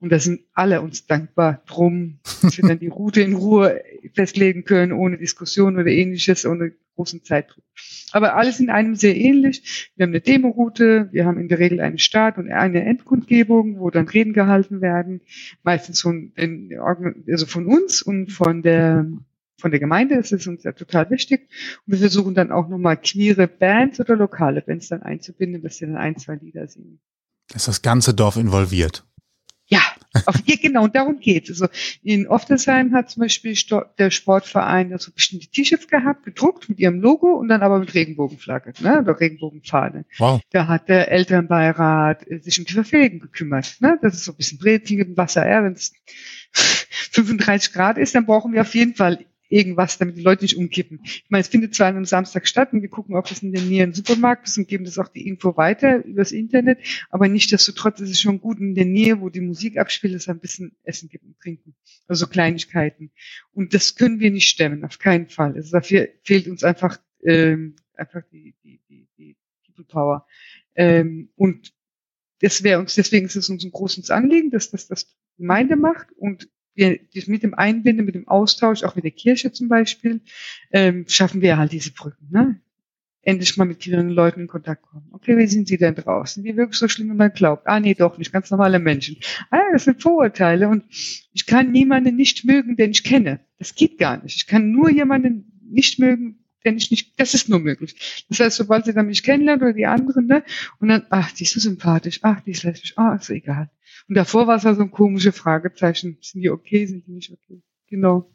[0.00, 3.80] Und da sind alle uns dankbar drum, dass wir dann die Route in Ruhe
[4.12, 7.64] festlegen können, ohne Diskussion oder ähnliches, ohne großen Zeitdruck.
[8.12, 9.92] Aber alles in einem sehr ähnlich.
[9.96, 13.90] Wir haben eine Demo-Route, wir haben in der Regel einen Start und eine Endkundgebung, wo
[13.90, 15.22] dann Reden gehalten werden,
[15.62, 16.32] meistens von,
[17.28, 19.06] also von uns und von der
[19.60, 21.48] von der Gemeinde, das ist uns ja total wichtig.
[21.86, 25.86] Und wir versuchen dann auch nochmal queere Bands oder lokale Bands dann einzubinden, dass sie
[25.86, 27.00] dann ein, zwei Lieder singen.
[27.54, 29.06] Ist das ganze Dorf involviert?
[30.26, 31.60] Auf, ja, genau, und darum geht es.
[31.60, 31.72] Also
[32.02, 33.56] in Oftesheim hat zum Beispiel
[33.98, 38.72] der Sportverein so bestimmte T-Shirts gehabt, gedruckt mit ihrem Logo und dann aber mit Regenbogenflagge,
[38.80, 40.04] ne, oder Regenbogenfahne.
[40.18, 40.40] Wow.
[40.50, 43.76] Da hat der Elternbeirat äh, sich um die Verpflegung gekümmert.
[43.80, 43.98] Ne?
[44.02, 45.48] Das ist so ein bisschen Brezel mit Wasser.
[45.48, 45.92] Ja, Wenn es
[46.52, 51.00] 35 Grad ist, dann brauchen wir auf jeden Fall irgendwas, damit die Leute nicht umkippen.
[51.04, 53.52] Ich meine, es findet zwar an einem Samstag statt und wir gucken, ob es in
[53.52, 56.78] der Nähe ein Supermarkt ist und geben das auch die Info weiter übers Internet,
[57.10, 60.28] aber nichtsdestotrotz ist es schon gut in der Nähe, wo die Musik abspielt, dass es
[60.28, 61.74] ein bisschen Essen gibt und Trinken.
[62.08, 63.10] Also Kleinigkeiten.
[63.52, 65.54] Und das können wir nicht stemmen, auf keinen Fall.
[65.54, 70.26] Also dafür fehlt uns einfach, ähm, einfach die, die, die, die People Power.
[70.74, 71.72] Ähm, und
[72.40, 76.12] das wäre uns, deswegen ist es uns ein großes Anliegen, dass das das Gemeinde macht
[76.16, 80.20] und wir mit dem Einbinden, mit dem Austausch, auch mit der Kirche zum Beispiel,
[80.72, 82.28] ähm, schaffen wir halt diese Brücken.
[82.30, 82.60] Ne?
[83.22, 85.08] Endlich mal mit queeren Leuten in Kontakt kommen.
[85.12, 86.42] Okay, wie sind sie denn draußen?
[86.42, 87.66] Sind die wirklich so schlimm, wie man glaubt?
[87.66, 88.32] Ah, nee, doch nicht.
[88.32, 89.16] Ganz normale Menschen.
[89.50, 90.68] Ah, das sind Vorurteile.
[90.68, 90.84] Und
[91.32, 93.40] ich kann niemanden nicht mögen, den ich kenne.
[93.58, 94.36] Das geht gar nicht.
[94.36, 98.24] Ich kann nur jemanden nicht mögen, den ich nicht, das ist nur möglich.
[98.28, 100.44] Das heißt, sobald sie dann mich kennenlernt oder die anderen, ne,
[100.80, 103.70] und dann, ach, die ist so sympathisch, ach, die ist lesbisch, ah, ist egal.
[104.08, 106.18] Und davor war es also ein komische Fragezeichen.
[106.20, 107.62] Sind die okay, sind die nicht okay?
[107.88, 108.28] Genau.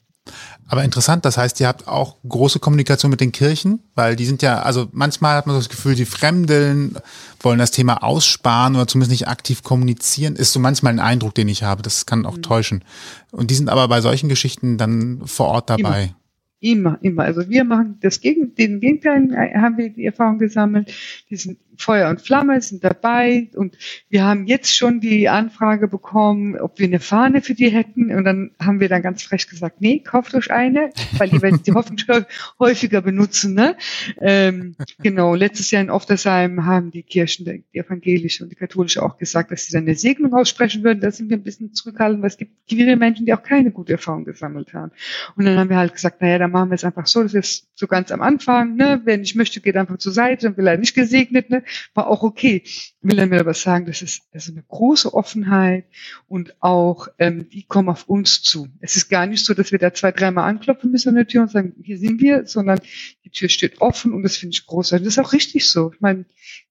[0.68, 4.42] Aber interessant, das heißt, ihr habt auch große Kommunikation mit den Kirchen, weil die sind
[4.42, 6.98] ja, also manchmal hat man so das Gefühl, die Fremdeln
[7.40, 11.48] wollen das Thema aussparen oder zumindest nicht aktiv kommunizieren, ist so manchmal ein Eindruck, den
[11.48, 11.82] ich habe.
[11.82, 12.44] Das kann auch mhm.
[12.44, 12.84] täuschen.
[13.32, 16.14] Und die sind aber bei solchen Geschichten dann vor Ort dabei.
[16.62, 17.00] Immer.
[17.02, 17.24] Immer.
[17.24, 20.94] Also wir machen das Gegen, den Gegenteil, äh, haben wir die Erfahrung gesammelt.
[21.30, 23.78] Die sind Feuer und Flamme, sind dabei und
[24.10, 28.26] wir haben jetzt schon die Anfrage bekommen, ob wir eine Fahne für die hätten und
[28.26, 31.72] dann haben wir dann ganz frech gesagt, nee, kauft euch eine, weil die werden die
[31.72, 32.10] hoffentlich
[32.60, 33.54] häufiger benutzen.
[33.54, 33.78] Ne?
[34.20, 39.18] Ähm, genau, letztes Jahr in Oftersheim haben die Kirchen, die evangelische und die katholische auch
[39.18, 41.00] gesagt, dass sie dann eine Segnung aussprechen würden.
[41.00, 43.94] Da sind wir ein bisschen zurückhaltend, weil es gibt viele Menschen, die auch keine gute
[43.94, 44.92] Erfahrung gesammelt haben.
[45.38, 47.68] Und dann haben wir halt gesagt, naja, dann machen wir es einfach so, das ist
[47.76, 49.02] so ganz am Anfang, ne?
[49.06, 51.64] Wenn ich möchte, geht einfach zur Seite, dann will er nicht gesegnet, ne?
[51.94, 52.64] War auch okay.
[53.02, 55.86] Will er mir aber sagen, das ist, das ist eine große Offenheit
[56.28, 58.68] und auch, ähm, die kommen auf uns zu.
[58.82, 61.44] Es ist gar nicht so, dass wir da zwei, dreimal anklopfen müssen an der Tür
[61.44, 62.80] und sagen, hier sind wir, sondern
[63.24, 65.06] die Tür steht offen und das finde ich großartig.
[65.06, 65.92] Das ist auch richtig so.
[65.94, 66.26] Ich meine,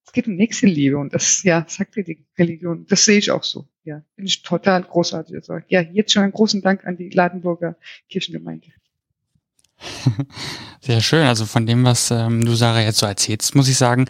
[0.09, 2.87] es geht um Nächstenliebe und das, ja, sagt dir die Religion.
[2.89, 3.69] Das sehe ich auch so.
[3.85, 5.37] Ja, finde ich total großartig.
[5.37, 7.77] Also, ja, jetzt schon einen großen Dank an die Ladenburger
[8.09, 8.69] Kirchengemeinde.
[10.81, 11.27] Sehr schön.
[11.27, 14.07] Also von dem, was ähm, du, Sarah, jetzt so erzählst, muss ich sagen,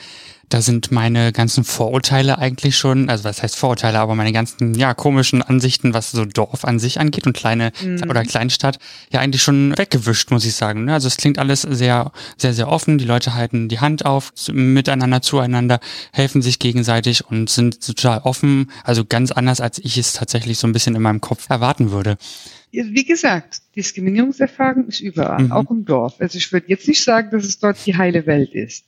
[0.48, 4.94] da sind meine ganzen Vorurteile eigentlich schon, also was heißt Vorurteile, aber meine ganzen, ja,
[4.94, 8.02] komischen Ansichten, was so Dorf an sich angeht und kleine mhm.
[8.08, 8.78] oder Kleinstadt,
[9.12, 10.84] ja eigentlich schon weggewischt, muss ich sagen.
[10.84, 10.94] Ne?
[10.94, 12.98] Also es klingt alles sehr, sehr, sehr offen.
[12.98, 15.80] Die Leute halten die Hand auf, miteinander, zueinander,
[16.12, 18.70] helfen sich gegenseitig und sind total offen.
[18.84, 22.16] Also ganz anders, als ich es tatsächlich so ein bisschen in meinem Kopf erwarten würde.
[22.70, 25.52] Wie gesagt, Diskriminierungserfahrung ist überall, mhm.
[25.52, 26.16] auch im Dorf.
[26.18, 28.84] Also ich würde jetzt nicht sagen, dass es dort die heile Welt ist.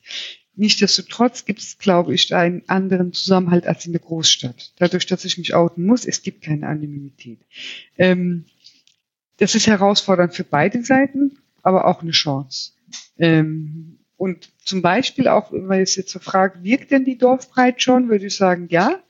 [0.61, 4.75] Nichtsdestotrotz gibt es, glaube ich, einen anderen Zusammenhalt als in der Großstadt.
[4.77, 7.39] Dadurch, dass ich mich outen muss, es gibt keine Anonymität.
[7.97, 8.45] Ähm,
[9.39, 12.73] das ist herausfordernd für beide Seiten, aber auch eine Chance.
[13.19, 18.11] Ähm, und zum Beispiel auch, wenn man jetzt so fragt, wirkt denn die Dorfbreit schon,
[18.11, 19.01] würde ich sagen, ja.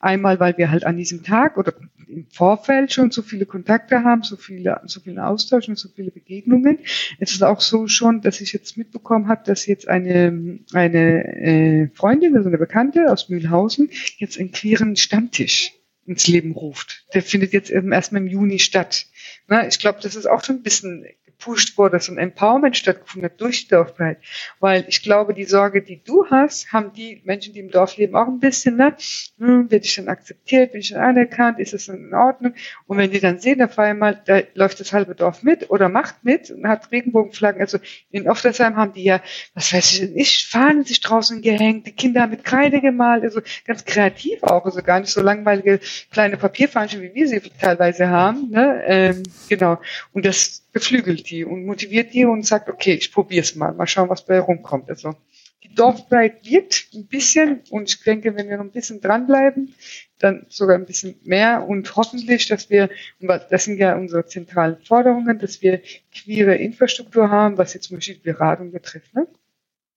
[0.00, 1.72] Einmal, weil wir halt an diesem Tag oder
[2.08, 6.10] im Vorfeld schon so viele Kontakte haben, so viele, so viele Austausch und so viele
[6.10, 6.78] Begegnungen.
[7.18, 11.88] Es ist auch so schon, dass ich jetzt mitbekommen habe, dass jetzt eine, eine äh,
[11.94, 15.72] Freundin, also eine Bekannte aus Mühlhausen, jetzt einen queeren Stammtisch
[16.06, 17.04] ins Leben ruft.
[17.14, 19.06] Der findet jetzt erstmal im Juni statt.
[19.48, 21.04] Na, ich glaube, das ist auch schon ein bisschen
[21.38, 24.18] gepusht wurde, so ein Empowerment stattgefunden hat durch die Dorfbreit.
[24.60, 28.16] Weil ich glaube, die Sorge, die du hast, haben die Menschen, die im Dorf leben,
[28.16, 28.94] auch ein bisschen, ne?
[29.38, 32.54] Hm, werde ich dann akzeptiert, bin ich dann anerkannt, ist das in Ordnung?
[32.86, 36.24] Und wenn die dann sehen, auf einmal, da läuft das halbe Dorf mit oder macht
[36.24, 37.60] mit und hat Regenbogenflaggen.
[37.60, 37.78] Also
[38.10, 39.20] in Oftersheim haben die ja,
[39.54, 43.40] was weiß ich, ich Fahnen sich draußen gehängt, die Kinder haben mit Kreide gemalt, also
[43.66, 48.50] ganz kreativ auch, also gar nicht so langweilige kleine Papierfahnen, wie wir sie teilweise haben,
[48.50, 48.82] ne?
[48.86, 49.78] Ähm, genau.
[50.12, 53.86] Und das beflügelt die und motiviert die und sagt, okay, ich probiere es mal, mal
[53.86, 54.88] schauen, was bei rumkommt.
[54.88, 55.14] Also
[55.62, 59.74] die Dorfbreit wirkt ein bisschen und ich denke, wenn wir noch ein bisschen dranbleiben,
[60.18, 62.88] dann sogar ein bisschen mehr und hoffentlich, dass wir,
[63.20, 65.82] das sind ja unsere zentralen Forderungen, dass wir
[66.14, 69.14] queere Infrastruktur haben, was jetzt zum Beispiel Beratung betrifft.
[69.14, 69.26] Ne?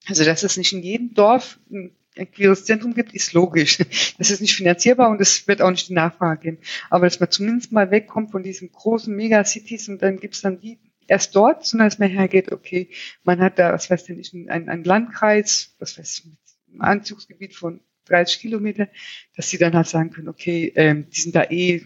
[0.08, 3.80] Also dass es nicht in jedem Dorf ein queeres Zentrum gibt, ist logisch.
[4.18, 6.58] Das ist nicht finanzierbar und es wird auch nicht die Nachfrage geben.
[6.90, 10.78] Aber dass man zumindest mal wegkommt von diesen großen Megacities und dann gibt's dann die
[11.10, 12.90] erst dort, sondern dass man hergeht, okay,
[13.24, 16.38] man hat da, was weiß ich einen, einen Landkreis, was weiß ich, mit
[16.72, 18.88] einem Anzugsgebiet von 30 Kilometer,
[19.36, 21.86] dass sie dann halt sagen können, okay, ähm, die sind da eh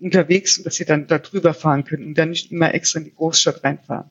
[0.00, 3.06] unterwegs und dass sie dann da drüber fahren können und dann nicht immer extra in
[3.06, 4.10] die Großstadt reinfahren.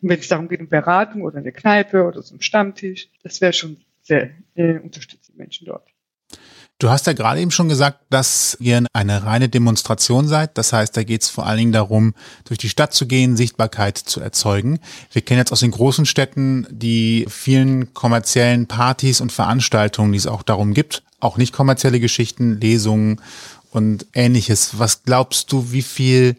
[0.00, 3.40] Und wenn es darum geht, um Beratung oder eine Kneipe oder so ein Stammtisch, das
[3.40, 5.88] wäre schon sehr äh, unterstützt die Menschen dort.
[6.84, 10.58] Du hast ja gerade eben schon gesagt, dass ihr eine reine Demonstration seid.
[10.58, 12.12] Das heißt, da geht es vor allen Dingen darum,
[12.44, 14.78] durch die Stadt zu gehen, Sichtbarkeit zu erzeugen.
[15.10, 20.26] Wir kennen jetzt aus den großen Städten die vielen kommerziellen Partys und Veranstaltungen, die es
[20.26, 21.02] auch darum gibt.
[21.20, 23.18] Auch nicht kommerzielle Geschichten, Lesungen
[23.70, 24.78] und ähnliches.
[24.78, 26.36] Was glaubst du, wie viel,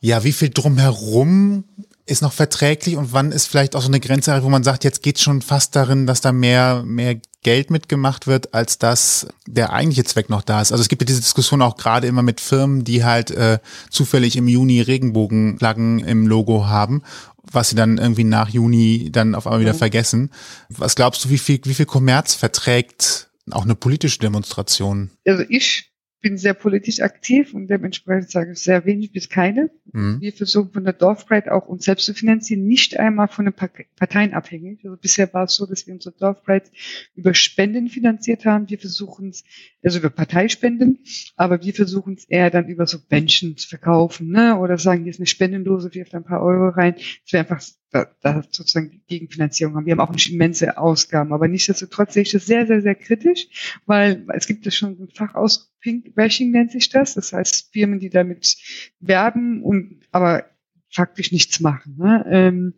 [0.00, 1.62] ja, wie viel drumherum
[2.06, 5.02] ist noch verträglich und wann ist vielleicht auch so eine Grenze, wo man sagt, jetzt
[5.02, 10.04] geht schon fast darin, dass da mehr, mehr Geld mitgemacht wird, als dass der eigentliche
[10.04, 10.72] Zweck noch da ist.
[10.72, 13.58] Also es gibt ja diese Diskussion auch gerade immer mit Firmen, die halt äh,
[13.90, 17.02] zufällig im Juni Regenbogenflaggen im Logo haben,
[17.42, 19.78] was sie dann irgendwie nach Juni dann auf einmal wieder mhm.
[19.78, 20.30] vergessen.
[20.68, 25.10] Was glaubst du, wie viel, wie viel Kommerz verträgt auch eine politische Demonstration?
[25.26, 25.93] Also ich
[26.24, 29.70] bin sehr politisch aktiv und dementsprechend sage ich sehr wenig bis keine.
[29.92, 30.22] Mhm.
[30.22, 34.32] Wir versuchen von der Dorfbreit auch uns selbst zu finanzieren, nicht einmal von den Parteien
[34.32, 34.80] abhängig.
[34.84, 36.70] Also bisher war es so, dass wir unsere Dorfbreit
[37.14, 38.70] über Spenden finanziert haben.
[38.70, 39.44] Wir versuchen es,
[39.82, 41.00] also über Parteispenden,
[41.36, 44.58] aber wir versuchen es eher dann über so Menschen zu verkaufen, ne?
[44.58, 46.94] Oder sagen, hier ist eine Spendendose, wirft ein paar Euro rein.
[46.94, 47.62] Das wäre einfach
[47.94, 49.86] da, da sozusagen Gegenfinanzierung haben.
[49.86, 53.78] Wir haben auch nicht immense Ausgaben, aber nichtsdestotrotz sehe ich das sehr, sehr, sehr kritisch,
[53.86, 58.10] weil es gibt ja schon ein Fachaus, Pink-Bashing nennt sich das, das heißt Firmen, die
[58.10, 58.56] damit
[58.98, 60.50] werben und aber
[60.90, 61.96] faktisch nichts machen.
[61.96, 62.26] Ne?
[62.28, 62.74] Ähm,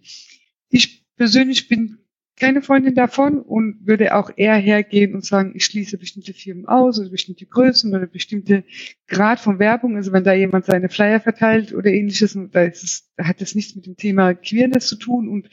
[0.68, 1.98] ich persönlich bin
[2.38, 7.00] keine Freundin davon und würde auch eher hergehen und sagen, ich schließe bestimmte Firmen aus
[7.00, 8.64] oder bestimmte Größen oder bestimmte
[9.08, 9.96] Grad von Werbung.
[9.96, 13.54] Also wenn da jemand seine Flyer verteilt oder ähnliches, da, ist es, da hat das
[13.54, 15.48] nichts mit dem Thema Queerness zu tun und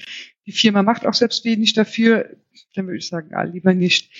[0.46, 2.36] die Firma macht auch selbst wenig dafür,
[2.76, 4.12] dann würde ich sagen, ah, lieber nicht.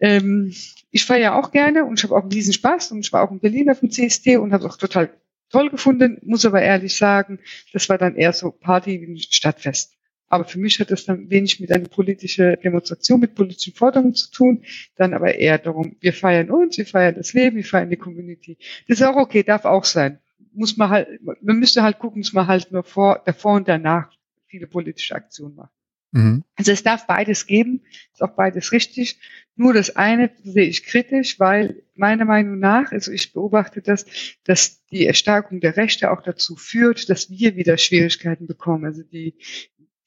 [0.00, 0.52] Ähm,
[0.90, 3.22] ich fahre ja auch gerne und ich habe auch einen riesen Spaß und ich war
[3.22, 5.10] auch in Berlin auf dem CST und habe es auch total
[5.50, 7.38] toll gefunden, muss aber ehrlich sagen,
[7.72, 9.95] das war dann eher so Party wie ein Stadtfest.
[10.28, 14.30] Aber für mich hat das dann wenig mit einer politischen Demonstration, mit politischen Forderungen zu
[14.30, 14.64] tun,
[14.96, 18.58] dann aber eher darum, wir feiern uns, wir feiern das Leben, wir feiern die Community.
[18.88, 20.18] Das ist auch okay, darf auch sein.
[20.52, 24.10] Muss man halt, man müsste halt gucken, dass man halt nur vor, davor und danach
[24.46, 25.72] viele politische Aktionen macht.
[26.12, 26.44] Mhm.
[26.54, 29.18] Also es darf beides geben, ist auch beides richtig.
[29.54, 34.06] Nur das eine sehe ich kritisch, weil meiner Meinung nach, also ich beobachte das,
[34.44, 38.84] dass die Erstarkung der Rechte auch dazu führt, dass wir wieder Schwierigkeiten bekommen.
[38.84, 39.34] Also die,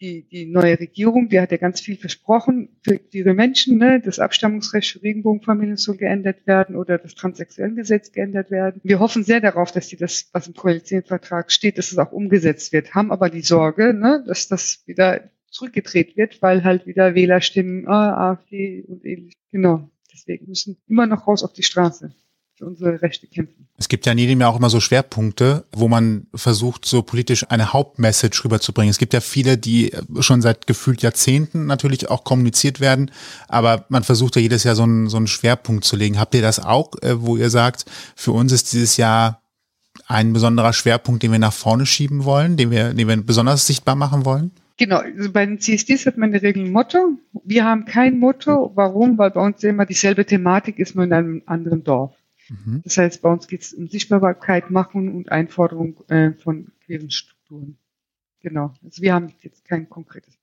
[0.01, 3.77] die, die neue Regierung, die hat ja ganz viel versprochen für diese Menschen.
[3.77, 4.01] Ne?
[4.01, 8.81] Das Abstammungsrecht für Regenbogenfamilien soll geändert werden oder das Transsexuellengesetz geändert werden.
[8.83, 12.71] Wir hoffen sehr darauf, dass die das, was im Koalitionsvertrag steht, dass es auch umgesetzt
[12.71, 17.87] wird, haben aber die Sorge, ne, dass das wieder zurückgedreht wird, weil halt wieder Wählerstimmen,
[17.87, 19.33] ah, AfD und ähnlich.
[19.51, 19.89] Genau.
[20.13, 22.13] Deswegen müssen immer noch raus auf die Straße
[22.59, 23.67] für unsere Rechte kämpfen.
[23.77, 27.49] Es gibt ja in jedem Jahr auch immer so Schwerpunkte, wo man versucht, so politisch
[27.49, 28.91] eine Hauptmessage rüberzubringen.
[28.91, 33.11] Es gibt ja viele, die schon seit gefühlt Jahrzehnten natürlich auch kommuniziert werden,
[33.47, 36.19] aber man versucht ja jedes Jahr so einen, so einen Schwerpunkt zu legen.
[36.19, 39.41] Habt ihr das auch, äh, wo ihr sagt, für uns ist dieses Jahr
[40.07, 43.95] ein besonderer Schwerpunkt, den wir nach vorne schieben wollen, den wir, den wir besonders sichtbar
[43.95, 44.51] machen wollen?
[44.77, 47.17] Genau, also bei den CSDs hat man in der Regel ein Motto.
[47.43, 48.71] Wir haben kein Motto.
[48.75, 49.17] Warum?
[49.17, 52.18] Weil bei uns immer dieselbe Thematik ist, nur in einem anderen Dorf.
[52.49, 52.81] Mhm.
[52.83, 57.77] Das heißt, bei uns geht es um Sichtbarkeit machen und Einforderung äh, von queeren Strukturen.
[58.41, 58.73] Genau.
[58.83, 60.38] Also wir haben jetzt kein konkretes.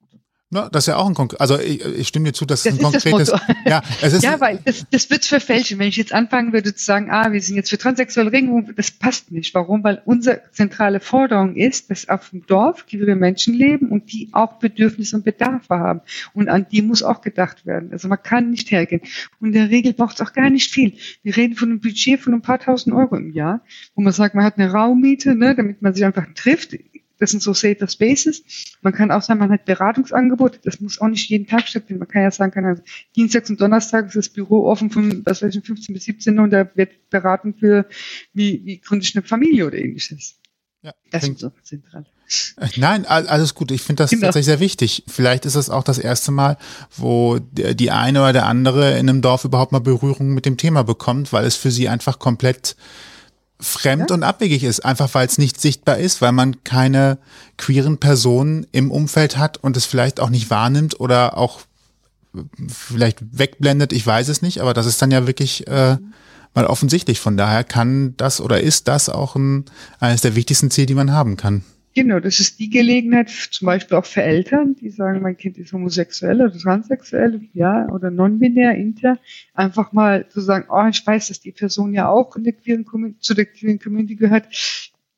[0.48, 2.74] Na, das ist ja auch ein konkret, also ich, ich stimme dir zu, dass Das
[2.74, 3.32] es ein konkretes,
[3.66, 5.80] ja, es ist, Ja, weil das, das wird verfälschen.
[5.80, 8.92] Wenn ich jetzt anfangen würde zu sagen, ah, wir sind jetzt für transsexuelle Regelungen, das
[8.92, 9.52] passt nicht.
[9.54, 9.82] Warum?
[9.82, 14.61] Weil unsere zentrale Forderung ist, dass auf dem Dorf queere Menschen leben und die auch
[14.61, 16.00] Bedürfnisse und Bedarfe haben.
[16.32, 17.90] Und an die muss auch gedacht werden.
[17.90, 19.00] Also man kann nicht hergehen.
[19.40, 20.92] Und in der Regel braucht es auch gar nicht viel.
[21.24, 23.62] Wir reden von einem Budget von ein paar tausend Euro im Jahr,
[23.96, 26.76] wo man sagt, man hat eine Raummiete, ne, damit man sich einfach trifft.
[27.18, 28.42] Das sind so Safer Spaces.
[28.83, 30.59] Man kann auch sagen, man hat Beratungsangebote.
[30.62, 32.00] Das muss auch nicht jeden Tag stattfinden.
[32.00, 32.83] Man kann ja sagen, kann also
[33.16, 36.44] Dienstags und Donnerstags ist das Büro offen von, was weiß ich, 15 bis 17 Uhr
[36.44, 37.87] und da wird beraten für,
[38.35, 40.35] wie, wie gründe ich eine Familie oder ähnliches.
[40.83, 42.05] ja, Das klingt- ist so zentral.
[42.59, 43.70] Äh, Nein, all- alles gut.
[43.70, 44.22] Ich finde das Genau.
[44.26, 45.05] tatsächlich sehr wichtig.
[45.07, 46.59] Vielleicht ist es auch das erste Mal,
[46.96, 50.83] wo die eine oder der andere in einem Dorf überhaupt mal Berührung mit dem Thema
[50.83, 52.74] bekommt, weil es für sie einfach komplett
[53.61, 54.85] fremd und abwegig ist.
[54.85, 57.19] Einfach weil es nicht sichtbar ist, weil man keine
[57.57, 61.61] queeren Personen im Umfeld hat und es vielleicht auch nicht wahrnimmt oder auch
[62.69, 63.92] vielleicht wegblendet.
[63.92, 65.97] Ich weiß es nicht, aber das ist dann ja wirklich äh,
[66.55, 67.21] mal offensichtlich.
[67.21, 69.64] Von daher kann das oder ist das auch ein,
[70.01, 71.64] eines der wichtigsten Ziele, die man haben kann.
[71.96, 75.72] Genau, das ist die Gelegenheit, zum Beispiel auch für Eltern, die sagen, mein Kind ist
[75.72, 79.18] homosexuell oder transsexuell, ja, oder non-binär, inter,
[79.54, 82.85] einfach mal zu sagen, oh, ich weiß, dass die Person ja auch in der queeren
[82.85, 84.46] Community, zu der queeren Community gehört.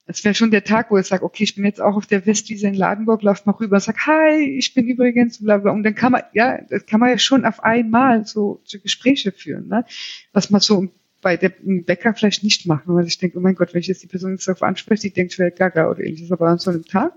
[0.06, 2.24] Es wäre schon der Tag, wo ich sage, okay, ich bin jetzt auch auf der
[2.24, 5.72] Westwiese in Ladenburg, lauf mal rüber sag, hi, ich bin übrigens, bla, bla.
[5.72, 9.32] Und dann kann man, ja, das kann man ja schon auf einmal so, so Gespräche
[9.32, 9.84] führen, ne?
[10.32, 10.88] Was man so
[11.20, 13.88] bei der im Bäcker vielleicht nicht machen, weil ich denke, oh mein Gott, wenn ich
[13.88, 16.58] jetzt die Person jetzt darauf anspreche, die denkt, ich wäre gaga oder ähnliches, aber an
[16.58, 17.12] so einem Tag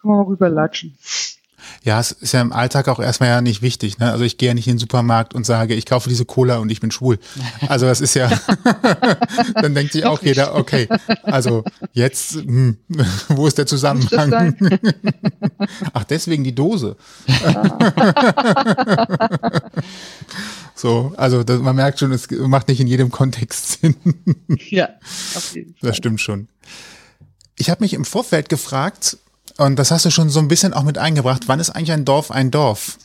[0.00, 0.96] kann man mal rüberlatschen.
[1.82, 3.98] Ja, es ist ja im Alltag auch erstmal ja nicht wichtig.
[3.98, 4.10] Ne?
[4.10, 6.70] Also ich gehe ja nicht in den Supermarkt und sage, ich kaufe diese Cola und
[6.70, 7.18] ich bin schwul.
[7.68, 8.30] Also das ist ja,
[9.54, 10.88] dann denkt sich auch jeder, okay,
[11.22, 12.78] also jetzt, hm,
[13.28, 14.56] wo ist der Zusammenhang?
[15.92, 16.96] Ach, deswegen die Dose.
[20.78, 23.96] So, also das, man merkt schon, es macht nicht in jedem Kontext Sinn.
[24.70, 24.88] ja,
[25.34, 25.90] auf jeden Fall.
[25.90, 26.48] Das stimmt schon.
[27.56, 29.18] Ich habe mich im Vorfeld gefragt,
[29.56, 32.04] und das hast du schon so ein bisschen auch mit eingebracht, wann ist eigentlich ein
[32.04, 32.98] Dorf ein Dorf?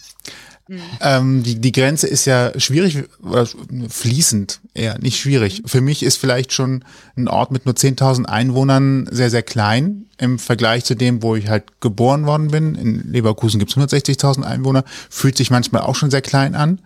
[1.01, 3.45] Ähm, die, die Grenze ist ja schwierig, oder
[3.89, 5.63] fließend eher, nicht schwierig.
[5.65, 6.85] Für mich ist vielleicht schon
[7.17, 11.49] ein Ort mit nur 10.000 Einwohnern sehr, sehr klein im Vergleich zu dem, wo ich
[11.49, 12.75] halt geboren worden bin.
[12.75, 16.79] In Leverkusen gibt's 160.000 Einwohner, fühlt sich manchmal auch schon sehr klein an.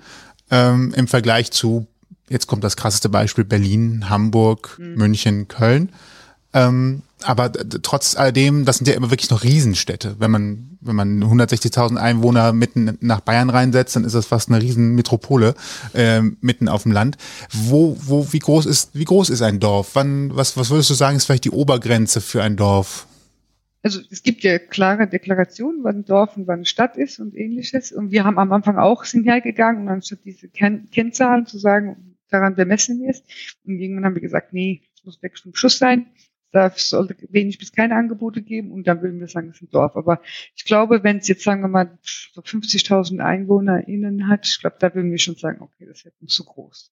[0.50, 1.88] Ähm, Im Vergleich zu,
[2.30, 5.92] jetzt kommt das krasseste Beispiel, Berlin, Hamburg, München, Köln.
[6.54, 10.16] Ähm, aber trotz alledem, das sind ja immer wirklich noch Riesenstädte.
[10.20, 14.62] Wenn man, wenn man 160.000 Einwohner mitten nach Bayern reinsetzt, dann ist das fast eine
[14.62, 15.56] Riesenmetropole
[15.96, 17.18] ähm, mitten auf dem Land.
[17.52, 19.90] Wo, wo, wie groß ist, wie groß ist ein Dorf?
[19.94, 23.08] Wann, was, was würdest du sagen, ist vielleicht die Obergrenze für ein Dorf?
[23.88, 27.34] Also es gibt ja klare Deklarationen, wann ein Dorf und wann eine Stadt ist und
[27.34, 27.94] ähnliches.
[27.94, 32.18] Und wir haben am Anfang auch sind hergegangen und anstatt diese Ken Kennzahlen zu sagen,
[32.28, 33.24] daran bemessen wir es.
[33.64, 36.08] Und irgendwann haben wir gesagt, nee, es muss weg vom Schuss sein.
[36.52, 39.70] Da sollte wenig bis keine Angebote geben und dann würden wir sagen, es ist ein
[39.70, 39.96] Dorf.
[39.96, 40.22] Aber
[40.54, 44.94] ich glaube, wenn es jetzt, sagen wir mal, so 50.000 EinwohnerInnen hat, ich glaube, da
[44.94, 46.92] würden wir schon sagen, okay, das wird uns zu groß.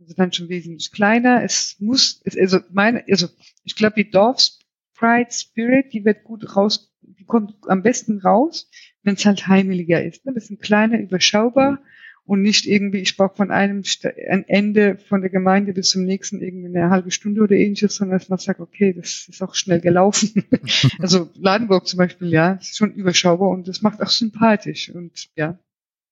[0.00, 1.44] Also dann schon wesentlich kleiner.
[1.44, 3.28] Es muss, es, also meine, also
[3.62, 4.65] ich glaube, die Dorfs
[4.96, 8.70] Pride Spirit, die wird gut raus, die kommt am besten raus,
[9.02, 10.24] wenn es halt heimeliger ist.
[10.24, 10.32] Ne?
[10.32, 11.78] Bisschen kleiner, überschaubar
[12.26, 13.82] und nicht irgendwie, ich brauche von einem
[14.28, 18.18] ein Ende von der Gemeinde bis zum nächsten irgendwie eine halbe Stunde oder ähnliches, sondern
[18.18, 20.44] dass man sagt, okay, das ist auch schnell gelaufen.
[20.98, 25.58] also Ladenburg zum Beispiel, ja, ist schon überschaubar und das macht auch sympathisch und ja,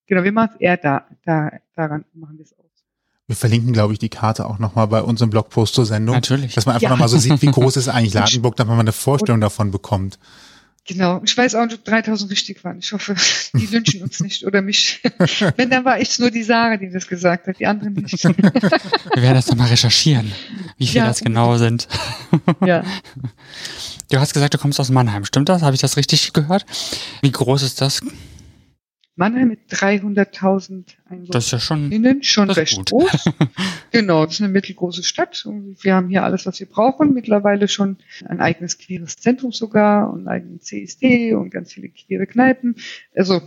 [0.07, 2.64] genau, wir machen es eher da, da, daran machen wir es aus.
[3.27, 6.15] Wir verlinken, glaube ich, die Karte auch nochmal bei unserem Blogpost zur Sendung.
[6.15, 6.53] Natürlich.
[6.53, 6.89] Dass man einfach Ja.
[6.91, 10.19] nochmal so sieht, wie groß ist eigentlich Ladenburg, damit man eine Vorstellung davon bekommt.
[10.87, 12.77] Genau, ich weiß auch nicht, ob 3000 richtig waren.
[12.77, 13.15] Ich hoffe,
[13.53, 15.01] die wünschen uns nicht oder mich.
[15.57, 18.23] Wenn, dann war ich nur die Sarah, die das gesagt hat, die anderen nicht.
[18.23, 18.35] Wir
[19.23, 20.31] werden das nochmal recherchieren,
[20.77, 21.87] wie viel Ja, das genau sind.
[22.63, 22.83] ja.
[24.11, 25.25] Du hast gesagt, du kommst aus Mannheim.
[25.25, 25.63] Stimmt das?
[25.63, 26.67] Habe ich das richtig gehört?
[27.23, 28.01] Wie groß ist das?
[29.17, 31.31] Mannheim mit 300.000 Einwohnern.
[31.31, 31.91] Das ist ja schon.
[31.91, 32.89] Innen schon recht gut.
[32.89, 33.29] groß.
[33.91, 35.45] genau, das ist eine mittelgroße Stadt.
[35.45, 37.13] Und wir haben hier alles, was wir brauchen.
[37.13, 42.27] Mittlerweile schon ein eigenes queeres Zentrum sogar und einen eigenen CSD und ganz viele queere
[42.27, 42.75] Kneipen.
[43.15, 43.41] Also,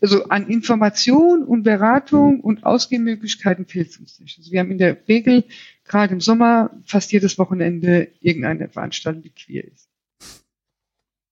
[0.00, 4.38] also an Information und Beratung und Ausgehmöglichkeiten fehlt es uns nicht.
[4.38, 5.44] Also wir haben in der Regel
[5.84, 9.89] gerade im Sommer fast jedes Wochenende irgendeine Veranstaltung, die queer ist.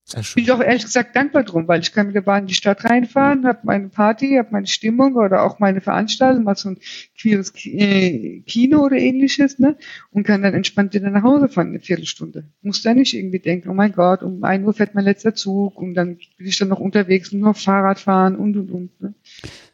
[0.08, 0.36] Sehr schön.
[0.36, 2.54] Bin ich auch ehrlich gesagt dankbar drum, weil ich kann mit der Bahn in die
[2.54, 6.78] Stadt reinfahren, habe meine Party, habe meine Stimmung oder auch meine Veranstaltung, mal so ein
[7.20, 9.76] queeres äh, Kino oder ähnliches, ne?
[10.10, 12.44] Und kann dann entspannt wieder nach Hause fahren, eine Viertelstunde.
[12.62, 15.76] Muss da nicht irgendwie denken, oh mein Gott, um ein Uhr fährt mein letzter Zug
[15.76, 19.00] und dann bin ich dann noch unterwegs und noch Fahrrad fahren und und und.
[19.02, 19.12] Ne?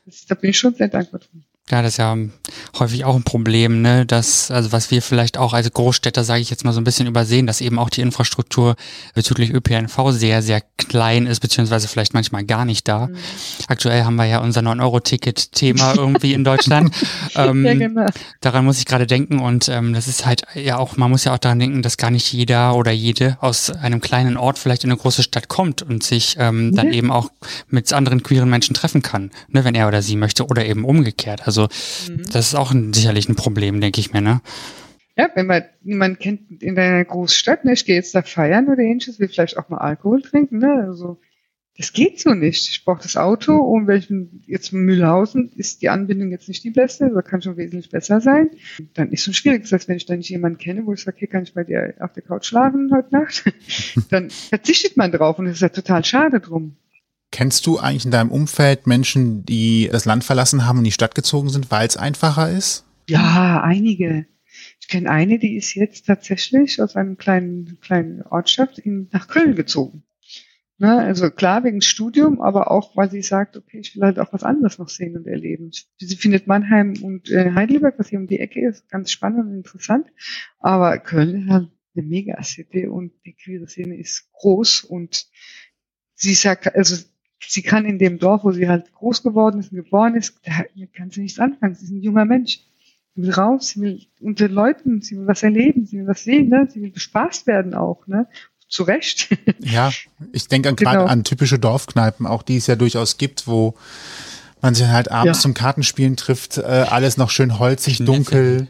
[0.04, 1.44] Das, da bin ich schon sehr dankbar drum.
[1.70, 2.14] Ja, das ist ja
[2.78, 4.04] häufig auch ein Problem, ne?
[4.04, 7.06] dass, also was wir vielleicht auch als Großstädter, sage ich jetzt mal so ein bisschen
[7.06, 8.76] übersehen, dass eben auch die Infrastruktur
[9.14, 13.06] bezüglich ÖPNV sehr, sehr klein ist, beziehungsweise vielleicht manchmal gar nicht da.
[13.06, 13.16] Mhm.
[13.68, 16.94] Aktuell haben wir ja unser 9-Euro-Ticket-Thema irgendwie in Deutschland.
[17.34, 18.06] ähm, ja, genau.
[18.42, 21.32] Daran muss ich gerade denken und ähm, das ist halt ja auch, man muss ja
[21.32, 24.90] auch daran denken, dass gar nicht jeder oder jede aus einem kleinen Ort vielleicht in
[24.90, 26.98] eine große Stadt kommt und sich ähm, dann ja.
[26.98, 27.30] eben auch
[27.68, 31.46] mit anderen queeren Menschen treffen kann, ne, wenn er oder sie möchte oder eben umgekehrt.
[31.46, 32.24] Also also mhm.
[32.32, 34.40] das ist auch ein, sicherlich ein Problem, denke ich mir, ne?
[35.16, 38.80] Ja, wenn man niemanden kennt in einer Großstadt, ne, ich gehe jetzt da feiern oder
[38.80, 40.84] ähnliches, will vielleicht auch mal Alkohol trinken, ne?
[40.88, 41.20] Also
[41.76, 42.68] das geht so nicht.
[42.68, 46.62] Ich brauche das Auto und wenn ich jetzt in Mühlhausen ist die Anbindung jetzt nicht
[46.62, 48.50] die beste, oder kann schon wesentlich besser sein.
[48.94, 49.62] Dann ist es schon schwierig.
[49.62, 51.64] Das heißt, wenn ich da nicht jemanden kenne, wo ich sage, hier kann ich bei
[51.64, 53.44] dir auf der Couch schlafen heute Nacht,
[54.10, 56.76] dann verzichtet man drauf und das ist ja total schade drum.
[57.34, 60.92] Kennst du eigentlich in deinem Umfeld Menschen, die das Land verlassen haben und in die
[60.92, 62.84] Stadt gezogen sind, weil es einfacher ist?
[63.08, 64.26] Ja, einige.
[64.80, 69.56] Ich kenne eine, die ist jetzt tatsächlich aus einem kleinen, kleinen Ortschaft in, nach Köln
[69.56, 70.04] gezogen.
[70.78, 74.32] Ne, also klar wegen Studium, aber auch, weil sie sagt, okay, ich will halt auch
[74.32, 75.72] was anderes noch sehen und erleben.
[75.96, 79.56] Sie findet Mannheim und äh, Heidelberg, was hier um die Ecke ist, ganz spannend und
[79.56, 80.06] interessant.
[80.60, 85.26] Aber Köln halt eine Mega-City und die queere Szene ist groß und
[86.14, 86.94] sie sagt, also
[87.48, 90.52] sie kann in dem Dorf, wo sie halt groß geworden ist und geboren ist, da
[90.96, 91.74] kann sie nichts anfangen.
[91.74, 92.60] Sie ist ein junger Mensch.
[93.14, 96.48] Sie will raus, sie will unter Leuten, sie will was erleben, sie will was sehen,
[96.48, 96.68] ne?
[96.70, 98.26] sie will bespaßt werden auch, ne?
[98.68, 99.28] Zu Recht.
[99.60, 99.92] Ja,
[100.32, 101.04] ich denke an, genau.
[101.04, 103.74] an typische Dorfkneipen, auch die es ja durchaus gibt, wo
[104.62, 105.42] man sich halt abends ja.
[105.42, 108.68] zum Kartenspielen trifft, äh, alles noch schön holzig, dunkel.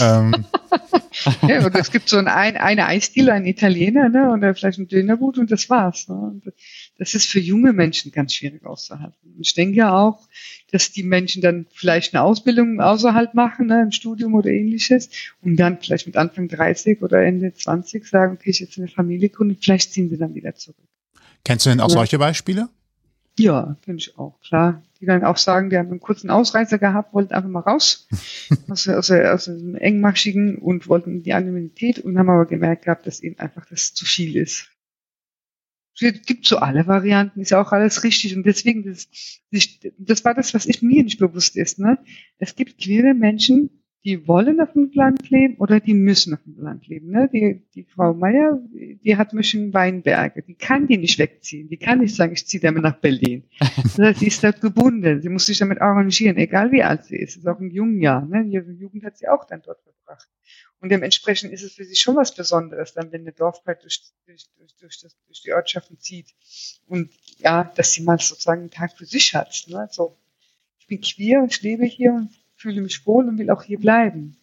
[0.00, 0.44] Ähm,
[1.48, 5.38] ja, und es gibt so ein, eine Eisdiele, ein Italiener, ne, und vielleicht ein Dönerboot
[5.38, 6.08] und das war's.
[6.08, 6.14] Ne?
[6.14, 6.52] Und
[6.98, 9.34] das ist für junge Menschen ganz schwierig auszuhalten.
[9.34, 10.20] Und ich denke ja auch,
[10.70, 15.10] dass die Menschen dann vielleicht eine Ausbildung außerhalb machen, ne, ein Studium oder ähnliches,
[15.40, 19.30] und dann vielleicht mit Anfang 30 oder Ende 20 sagen, okay, ich jetzt eine Familie
[19.30, 20.76] gründe, vielleicht ziehen sie dann wieder zurück.
[21.44, 21.94] Kennst du denn auch ja.
[21.94, 22.68] solche Beispiele?
[23.38, 24.82] Ja, finde ich auch, klar.
[25.00, 28.06] Die dann auch sagen, die haben einen kurzen Ausreißer gehabt, wollten einfach mal raus
[28.68, 33.22] aus, aus, aus dem engmaschigen und wollten die Anonymität und haben aber gemerkt gehabt, dass
[33.22, 34.68] ihnen einfach das zu viel ist.
[36.00, 39.08] Es gibt so alle Varianten, ist ja auch alles richtig und deswegen, das,
[39.98, 41.78] das war das, was ich mir nicht bewusst ist.
[41.78, 41.98] Ne?
[42.38, 46.60] Es gibt queere Menschen, die wollen auf dem Land leben oder die müssen auf dem
[46.60, 47.10] Land leben.
[47.10, 47.28] Ne?
[47.32, 51.68] Die, die Frau Meier, die hat Mischen Weinberge, die kann die nicht wegziehen.
[51.68, 53.44] Die kann nicht sagen, ich ziehe damit nach Berlin.
[53.82, 55.22] Das heißt, sie ist dort gebunden.
[55.22, 57.36] Sie muss sich damit arrangieren, egal wie alt sie ist.
[57.36, 58.24] Das ist auch im jungen Jahr.
[58.24, 58.42] Ne?
[58.42, 60.28] Ihre Jugend hat sie auch dann dort verbracht.
[60.80, 64.48] Und dementsprechend ist es für sie schon was Besonderes, dann wenn eine Dorfkeit durch, durch,
[64.58, 66.34] durch, durch, das, durch die Ortschaften zieht.
[66.86, 69.64] Und ja, dass sie mal sozusagen einen Tag für sich hat.
[69.68, 69.88] Ne?
[69.90, 70.16] So,
[70.80, 72.30] ich bin queer und ich lebe hier und
[72.62, 74.36] fühle mich wohl und will auch hier bleiben.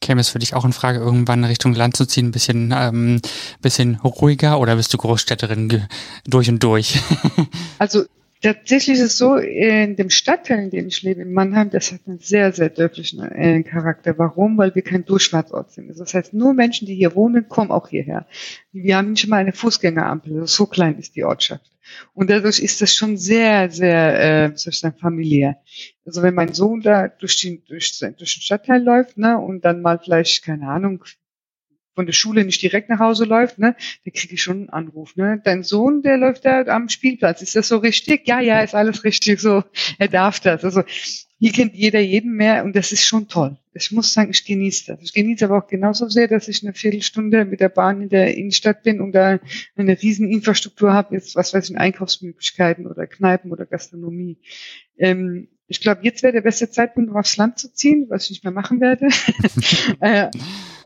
[0.00, 3.20] Käme es für dich auch in Frage, irgendwann Richtung Land zu ziehen, ein bisschen, ähm,
[3.62, 5.86] bisschen ruhiger oder bist du Großstädterin
[6.26, 7.00] durch und durch?
[7.78, 8.04] also
[8.42, 12.00] Tatsächlich ist es so, in dem Stadtteil, in dem ich lebe, in Mannheim, das hat
[12.06, 14.18] einen sehr, sehr dörflichen äh, Charakter.
[14.18, 14.58] Warum?
[14.58, 15.98] Weil wir kein Durchfahrtsort sind.
[15.98, 18.26] Das heißt, nur Menschen, die hier wohnen, kommen auch hierher.
[18.70, 20.46] Wir haben nicht mal eine Fußgängerampel.
[20.46, 21.73] So klein ist die Ortschaft.
[22.14, 25.58] Und dadurch ist das schon sehr, sehr, äh, soll ich sagen, familiär.
[26.06, 29.82] Also wenn mein Sohn da durch, die, durch, durch den Stadtteil läuft, ne, und dann
[29.82, 31.04] mal vielleicht, keine Ahnung,
[31.94, 35.16] von der Schule nicht direkt nach Hause läuft, ne, da kriege ich schon einen Anruf.
[35.16, 35.40] Ne?
[35.44, 37.42] Dein Sohn, der läuft da am Spielplatz.
[37.42, 38.26] Ist das so richtig?
[38.26, 39.64] Ja, ja, ist alles richtig so.
[39.98, 40.64] Er darf das.
[40.64, 40.82] Also
[41.38, 43.56] hier kennt jeder jeden mehr und das ist schon toll.
[43.74, 45.02] Ich muss sagen, ich genieße das.
[45.02, 48.36] Ich genieße aber auch genauso sehr, dass ich eine Viertelstunde mit der Bahn in der
[48.36, 49.40] Innenstadt bin und da
[49.76, 54.38] eine riesen Infrastruktur habe, jetzt was weiß ich, Einkaufsmöglichkeiten oder Kneipen oder Gastronomie.
[54.96, 58.30] Ähm, ich glaube, jetzt wäre der beste Zeitpunkt, um aufs Land zu ziehen, was ich
[58.30, 59.08] nicht mehr machen werde.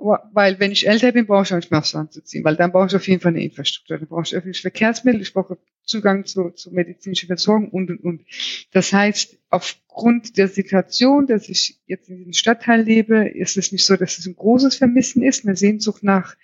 [0.00, 2.56] weil wenn ich älter bin, brauche ich auch nicht mehr aufs Land zu ziehen, weil
[2.56, 3.98] dann brauche ich auf jeden Fall eine Infrastruktur.
[3.98, 8.24] Dann brauche ich öffentliche Verkehrsmittel, ich brauche Zugang zu, zu medizinischer Versorgung und, und, und.
[8.72, 13.84] Das heißt, aufgrund der Situation, dass ich jetzt in diesem Stadtteil lebe, ist es nicht
[13.84, 16.36] so, dass es ein großes Vermissen ist, eine Sehnsucht nach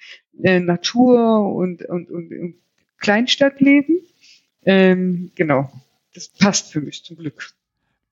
[0.42, 2.54] äh, Natur und, und, und, und
[2.98, 4.00] Kleinstadtleben.
[4.64, 5.70] Ähm, genau.
[6.14, 7.54] Das passt für mich zum Glück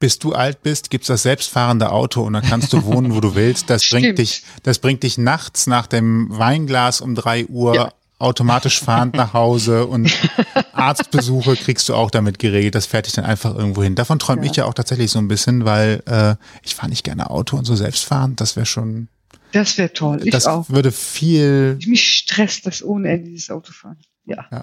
[0.03, 3.34] bis du alt bist, gibt's das selbstfahrende Auto und dann kannst du wohnen, wo du
[3.36, 3.70] willst.
[3.70, 7.92] Das bringt dich, das bringt dich nachts nach dem Weinglas um drei Uhr ja.
[8.18, 10.12] automatisch fahrend nach Hause und
[10.72, 12.74] Arztbesuche kriegst du auch damit geregelt.
[12.74, 13.94] Das fährt dich dann einfach irgendwo hin.
[13.94, 14.50] Davon träume Ja.
[14.50, 16.34] ich ja auch tatsächlich so ein bisschen, weil äh,
[16.64, 18.34] ich fahre nicht gerne Auto und so selbst fahren.
[18.34, 19.07] Das wäre schon,
[19.53, 20.20] Das wäre toll.
[20.24, 20.68] Ich das auch.
[20.68, 23.98] würde viel Mich stresst das ohne Ende, dieses Autofahren.
[24.24, 24.46] Ja.
[24.50, 24.62] Äh,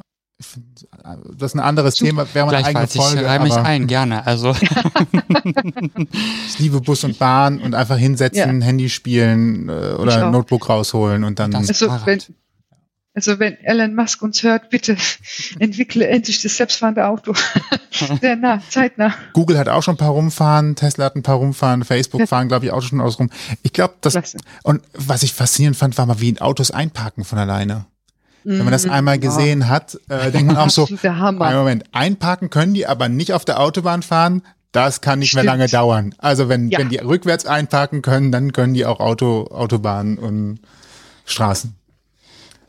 [1.38, 4.26] Das ist ein anderes Thema, wäre mal eine eigene ich Folge, reihe mich ein, gerne.
[4.26, 4.56] Also
[6.48, 10.32] ich liebe Bus und Bahn und einfach hinsetzen, Handy spielen äh, Ich oder auch.
[10.32, 11.52] Notebook rausholen und dann.
[11.52, 12.20] Das- Also wenn,
[13.16, 14.96] also wenn Elon Musk uns hört, bitte
[15.60, 17.34] entwickle endlich das selbstfahrende Auto.
[18.22, 19.14] Sehr nah, zeitnah.
[19.34, 22.28] Google hat auch schon ein paar rumfahren, Tesla hat ein paar rumfahren, Facebook Ja.
[22.28, 23.30] fahren, glaube ich, auch schon aus rum.
[23.64, 24.38] Ich glaube, das Klasse.
[24.64, 27.86] und was ich faszinierend fand, war mal, wie Autos einparken von alleine.
[28.58, 28.92] Wenn man das Mhm.
[28.92, 30.88] einmal gesehen hat, äh, denkt man auch so.
[31.22, 34.42] Moment, einparken können die, aber nicht auf der Autobahn fahren.
[34.72, 35.58] Das kann nicht mehr Stimmt.
[35.60, 36.16] lange dauern.
[36.18, 36.80] Also wenn, Ja.
[36.80, 40.60] wenn die rückwärts einparken können, dann können die auch Auto, Autobahnen und
[41.26, 41.76] Straßen.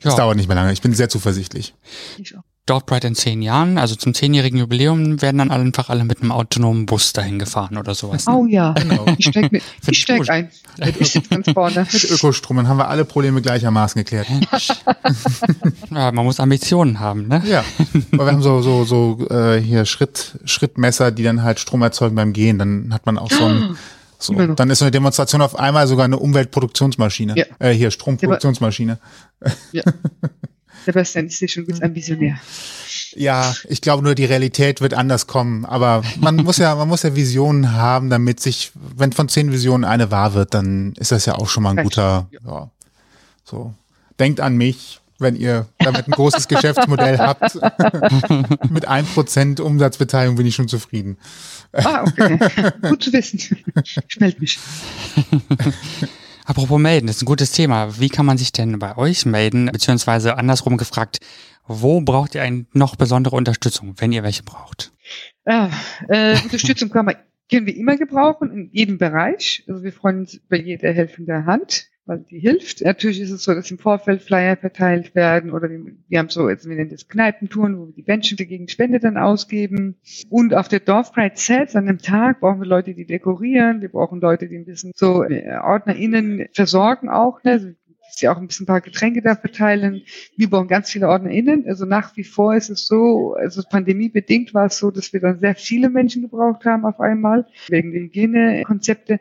[0.02, 0.18] Das Ja.
[0.18, 0.72] dauert nicht mehr lange.
[0.72, 1.74] Ich bin sehr zuversichtlich.
[2.18, 2.42] Ich auch.
[2.66, 6.30] Dorf Pride in zehn Jahren, also zum zehnjährigen Jubiläum, werden dann einfach alle mit einem
[6.30, 8.26] autonomen Bus dahin gefahren oder sowas.
[8.26, 8.32] ne?
[8.36, 9.06] Oh ja, Genau.
[9.18, 10.50] ich steig, mit, ich steig ein.
[11.00, 11.86] Ich sitze ganz vorne.
[11.92, 14.28] Mit Ökostrom, dann haben wir alle Probleme gleichermaßen geklärt.
[15.90, 17.42] Ja, man muss Ambitionen haben, ne?
[17.46, 17.64] Ja,
[18.12, 22.14] aber wir haben so so so äh, hier Schritt Schrittmesser, die dann halt Strom erzeugen
[22.14, 22.58] beim Gehen.
[22.58, 23.76] Dann hat man auch so ein
[24.18, 24.54] so, Immer noch.
[24.56, 27.34] dann ist so eine Demonstration auf einmal sogar eine Umweltproduktionsmaschine.
[27.36, 27.44] Ja.
[27.58, 28.98] Äh, hier Stromproduktionsmaschine.
[29.72, 29.82] Ja.
[30.84, 32.38] Sebastian, ich sehe schon, du bist ein Visionär.
[33.14, 35.64] Ja, ich glaube nur die Realität wird anders kommen.
[35.64, 39.84] Aber man muss ja man muss ja Visionen haben, damit sich, wenn von zehn Visionen
[39.84, 42.28] eine wahr wird, dann ist das ja auch schon mal ein guter.
[42.44, 42.70] Ja,
[43.44, 43.74] so
[44.18, 45.00] denkt an mich.
[45.22, 47.54] Wenn ihr damit ein großes Geschäftsmodell habt,
[48.70, 51.18] mit 1% Umsatzbeteiligung bin ich schon zufrieden.
[51.72, 52.38] Ah, okay.
[52.80, 53.38] Gut zu wissen.
[54.08, 54.58] Ich melde mich.
[56.50, 58.00] Apropos melden, das ist ein gutes Thema.
[58.00, 59.66] Wie kann man sich denn bei euch melden?
[59.66, 61.20] Beziehungsweise andersrum gefragt,
[61.68, 64.92] wo braucht ihr eigentlich noch besondere Unterstützung, wenn ihr welche braucht?
[65.44, 65.70] Ah,
[66.08, 67.14] äh, Unterstützung kann man,
[67.48, 69.62] können wir immer gebrauchen, in jedem Bereich.
[69.68, 72.80] Also wir freuen uns über jede helfende Hand, weil die hilft.
[72.80, 76.68] Natürlich ist es so, dass im Vorfeld Flyer verteilt werden oder wir, haben so, also
[76.68, 79.94] wir nennen das Kneipentouren, wo wir die Menschen gegen Spende dann ausgeben.
[80.28, 83.80] Und auf der Dorfpride selbst an dem Tag brauchen wir Leute, die dekorieren.
[83.80, 87.52] Wir brauchen Leute, die ein bisschen so äh, OrdnerInnen versorgen auch, ne?
[87.52, 87.68] Also,
[88.12, 90.02] sie auch ein bisschen ein paar Getränke da verteilen.
[90.36, 91.66] Wir brauchen ganz viele OrdnerInnen.
[91.68, 95.38] Also nach wie vor ist es so, also pandemiebedingt war es so, dass wir dann
[95.38, 99.20] sehr viele Menschen gebraucht haben auf einmal, wegen der Hygienekonzepte.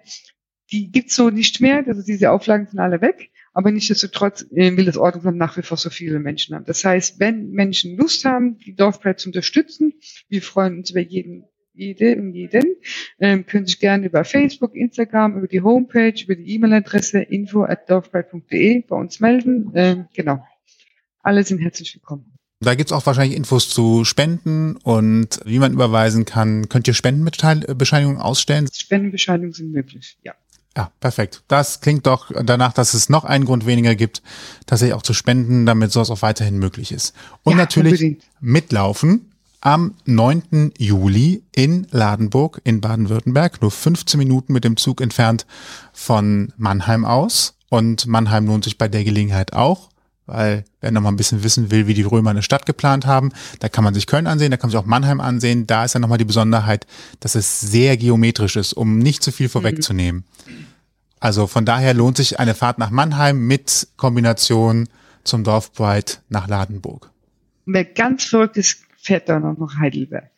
[0.71, 3.31] Die gibt's so nicht mehr, also diese Auflagen sind alle weg.
[3.53, 6.65] Aber nichtsdestotrotz äh, will das Ordnungsamt nach wie vor so viele Menschen haben.
[6.65, 9.93] Das heißt, wenn Menschen Lust haben, die Dorfpride zu unterstützen,
[10.29, 12.75] wir freuen uns über jeden, jede und jeden,
[13.19, 17.89] ähm, können sich gerne über Facebook, Instagram, über die Homepage, über die E-Mail-Adresse info at
[17.89, 19.71] dorfpride.de bei uns melden.
[19.73, 20.45] Ähm, genau.
[21.21, 22.31] Alle sind herzlich willkommen.
[22.61, 26.67] Da gibt's auch wahrscheinlich Infos zu Spenden und wie man überweisen kann.
[26.67, 28.67] Könnt ihr Spendenbescheinigungen ausstellen?
[28.71, 30.17] Spendenbescheinigungen sind möglich.
[30.23, 30.33] Ja.
[30.77, 31.43] Ja, perfekt.
[31.47, 34.21] Das klingt doch danach, dass es noch einen Grund weniger gibt,
[34.65, 37.13] tatsächlich auch zu spenden, damit sowas auch weiterhin möglich ist.
[37.43, 38.23] Und Ja, natürlich unbedingt.
[38.39, 40.71] mitlaufen am 9.
[40.77, 45.45] Juli in Ladenburg in Baden-Württemberg, nur 15 Minuten mit dem Zug entfernt
[45.91, 47.55] von Mannheim aus.
[47.67, 49.89] Und Mannheim lohnt sich bei der Gelegenheit auch,
[50.29, 53.31] weil wer noch mal ein bisschen wissen will, wie die Römer eine Stadt geplant haben,
[53.59, 55.67] da kann man sich Köln ansehen, da kann man sich auch Mannheim ansehen.
[55.67, 56.85] Da ist ja nochmal die Besonderheit,
[57.19, 60.23] dass es sehr geometrisch ist, um nicht zu viel vorwegzunehmen.
[61.19, 64.87] Also von daher lohnt sich eine Fahrt nach Mannheim mit Kombination
[65.23, 67.11] zum Dorfbride nach Ladenburg.
[67.65, 70.29] Wer ganz verrückt ist, fährt dann auch noch Heidelberg.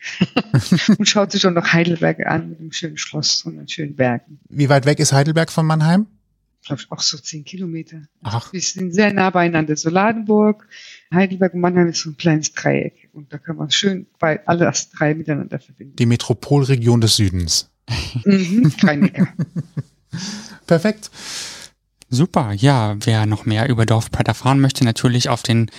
[0.97, 4.39] und schaut sich auch noch Heidelberg an mit einem schönen Schloss und den schönen Bergen.
[4.49, 6.07] Wie weit weg ist Heidelberg von Mannheim?
[6.65, 8.03] Glaube ich, auch so zehn Kilometer.
[8.21, 9.75] Ach, Wir sind sehr nah beieinander.
[9.75, 10.67] So Ladenburg,
[11.13, 13.09] Heidelberg und Mannheim ist so ein kleines Dreieck.
[13.13, 15.95] Und da kann man schön bei alle das drei miteinander verbinden.
[15.95, 17.69] die Metropolregion des Südens.
[18.23, 19.27] Mhm, Rhein-Neckar.
[20.67, 21.09] Perfekt.
[22.13, 25.71] Super, ja, wer noch mehr über Dorf erfahren möchte, natürlich auf den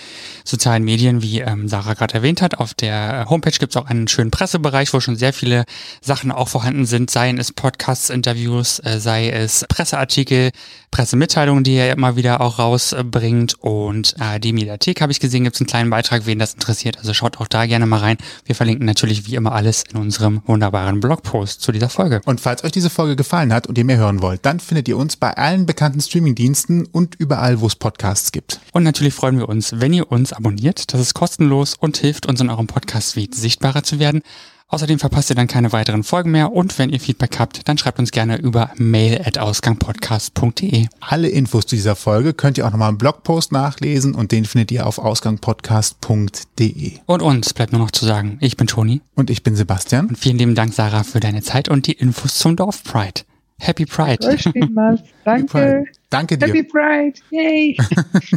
[0.43, 2.57] sozialen Medien, wie ähm, Sarah gerade erwähnt hat.
[2.57, 5.63] Auf der Homepage gibt es auch einen schönen Pressebereich, wo schon sehr viele
[6.01, 10.49] Sachen auch vorhanden sind, seien es Podcasts, Interviews, äh, sei es Presseartikel,
[10.93, 13.55] Pressemitteilungen, die er immer wieder auch rausbringt.
[13.59, 16.97] Und äh, die Mediathek habe ich gesehen, gibt es einen kleinen Beitrag, wen das interessiert.
[16.99, 18.17] Also schaut auch da gerne mal rein.
[18.45, 22.21] Wir verlinken natürlich wie immer alles in unserem wunderbaren Blogpost zu dieser Folge.
[22.25, 24.97] Und falls euch diese Folge gefallen hat und ihr mehr hören wollt, dann findet ihr
[24.97, 28.61] uns bei allen bekannten Streamingdiensten und überall, wo es Podcasts gibt.
[28.71, 30.93] Und natürlich freuen wir uns, wenn ihr uns abonniert.
[30.93, 34.21] Das ist kostenlos und hilft uns in eurem Podcast-Feed sichtbarer zu werden.
[34.69, 37.99] Außerdem verpasst ihr dann keine weiteren Folgen mehr und wenn ihr Feedback habt, dann schreibt
[37.99, 40.87] uns gerne über mail at ausgangpodcast.de.
[40.99, 44.71] Alle Infos zu dieser Folge könnt ihr auch nochmal im Blogpost nachlesen und den findet
[44.71, 46.93] ihr auf ausgangpodcast.de.
[47.05, 49.01] Und uns bleibt nur noch zu sagen, ich bin Toni.
[49.13, 50.07] Und ich bin Sebastian.
[50.07, 53.21] Und vielen lieben Dank, Sarah, für deine Zeit und die Infos zum Dorf Pride.
[53.59, 54.25] Happy Pride.
[54.27, 55.01] Euch vielmals.
[55.23, 55.85] Danke.
[56.09, 56.47] Danke dir.
[56.47, 57.19] Happy Pride.
[57.31, 57.77] Yay.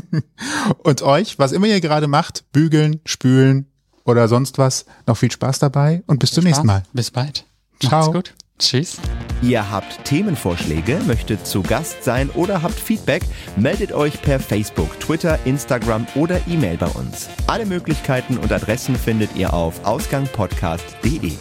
[0.83, 3.67] und euch, was immer ihr gerade macht, bügeln, spülen
[4.05, 6.45] oder sonst was, noch viel Spaß dabei und bis zum Spaß.
[6.45, 6.83] nächsten Mal.
[6.93, 7.45] Bis bald.
[7.81, 8.01] Ciao.
[8.01, 8.35] Macht's gut.
[8.59, 8.97] Tschüss.
[9.43, 13.23] Ihr habt Themenvorschläge, möchtet zu Gast sein oder habt Feedback,
[13.57, 17.29] meldet euch per Facebook, Twitter, Instagram oder E-Mail bei uns.
[17.47, 21.33] Alle Möglichkeiten und Adressen findet ihr auf ausgangpodcast.de.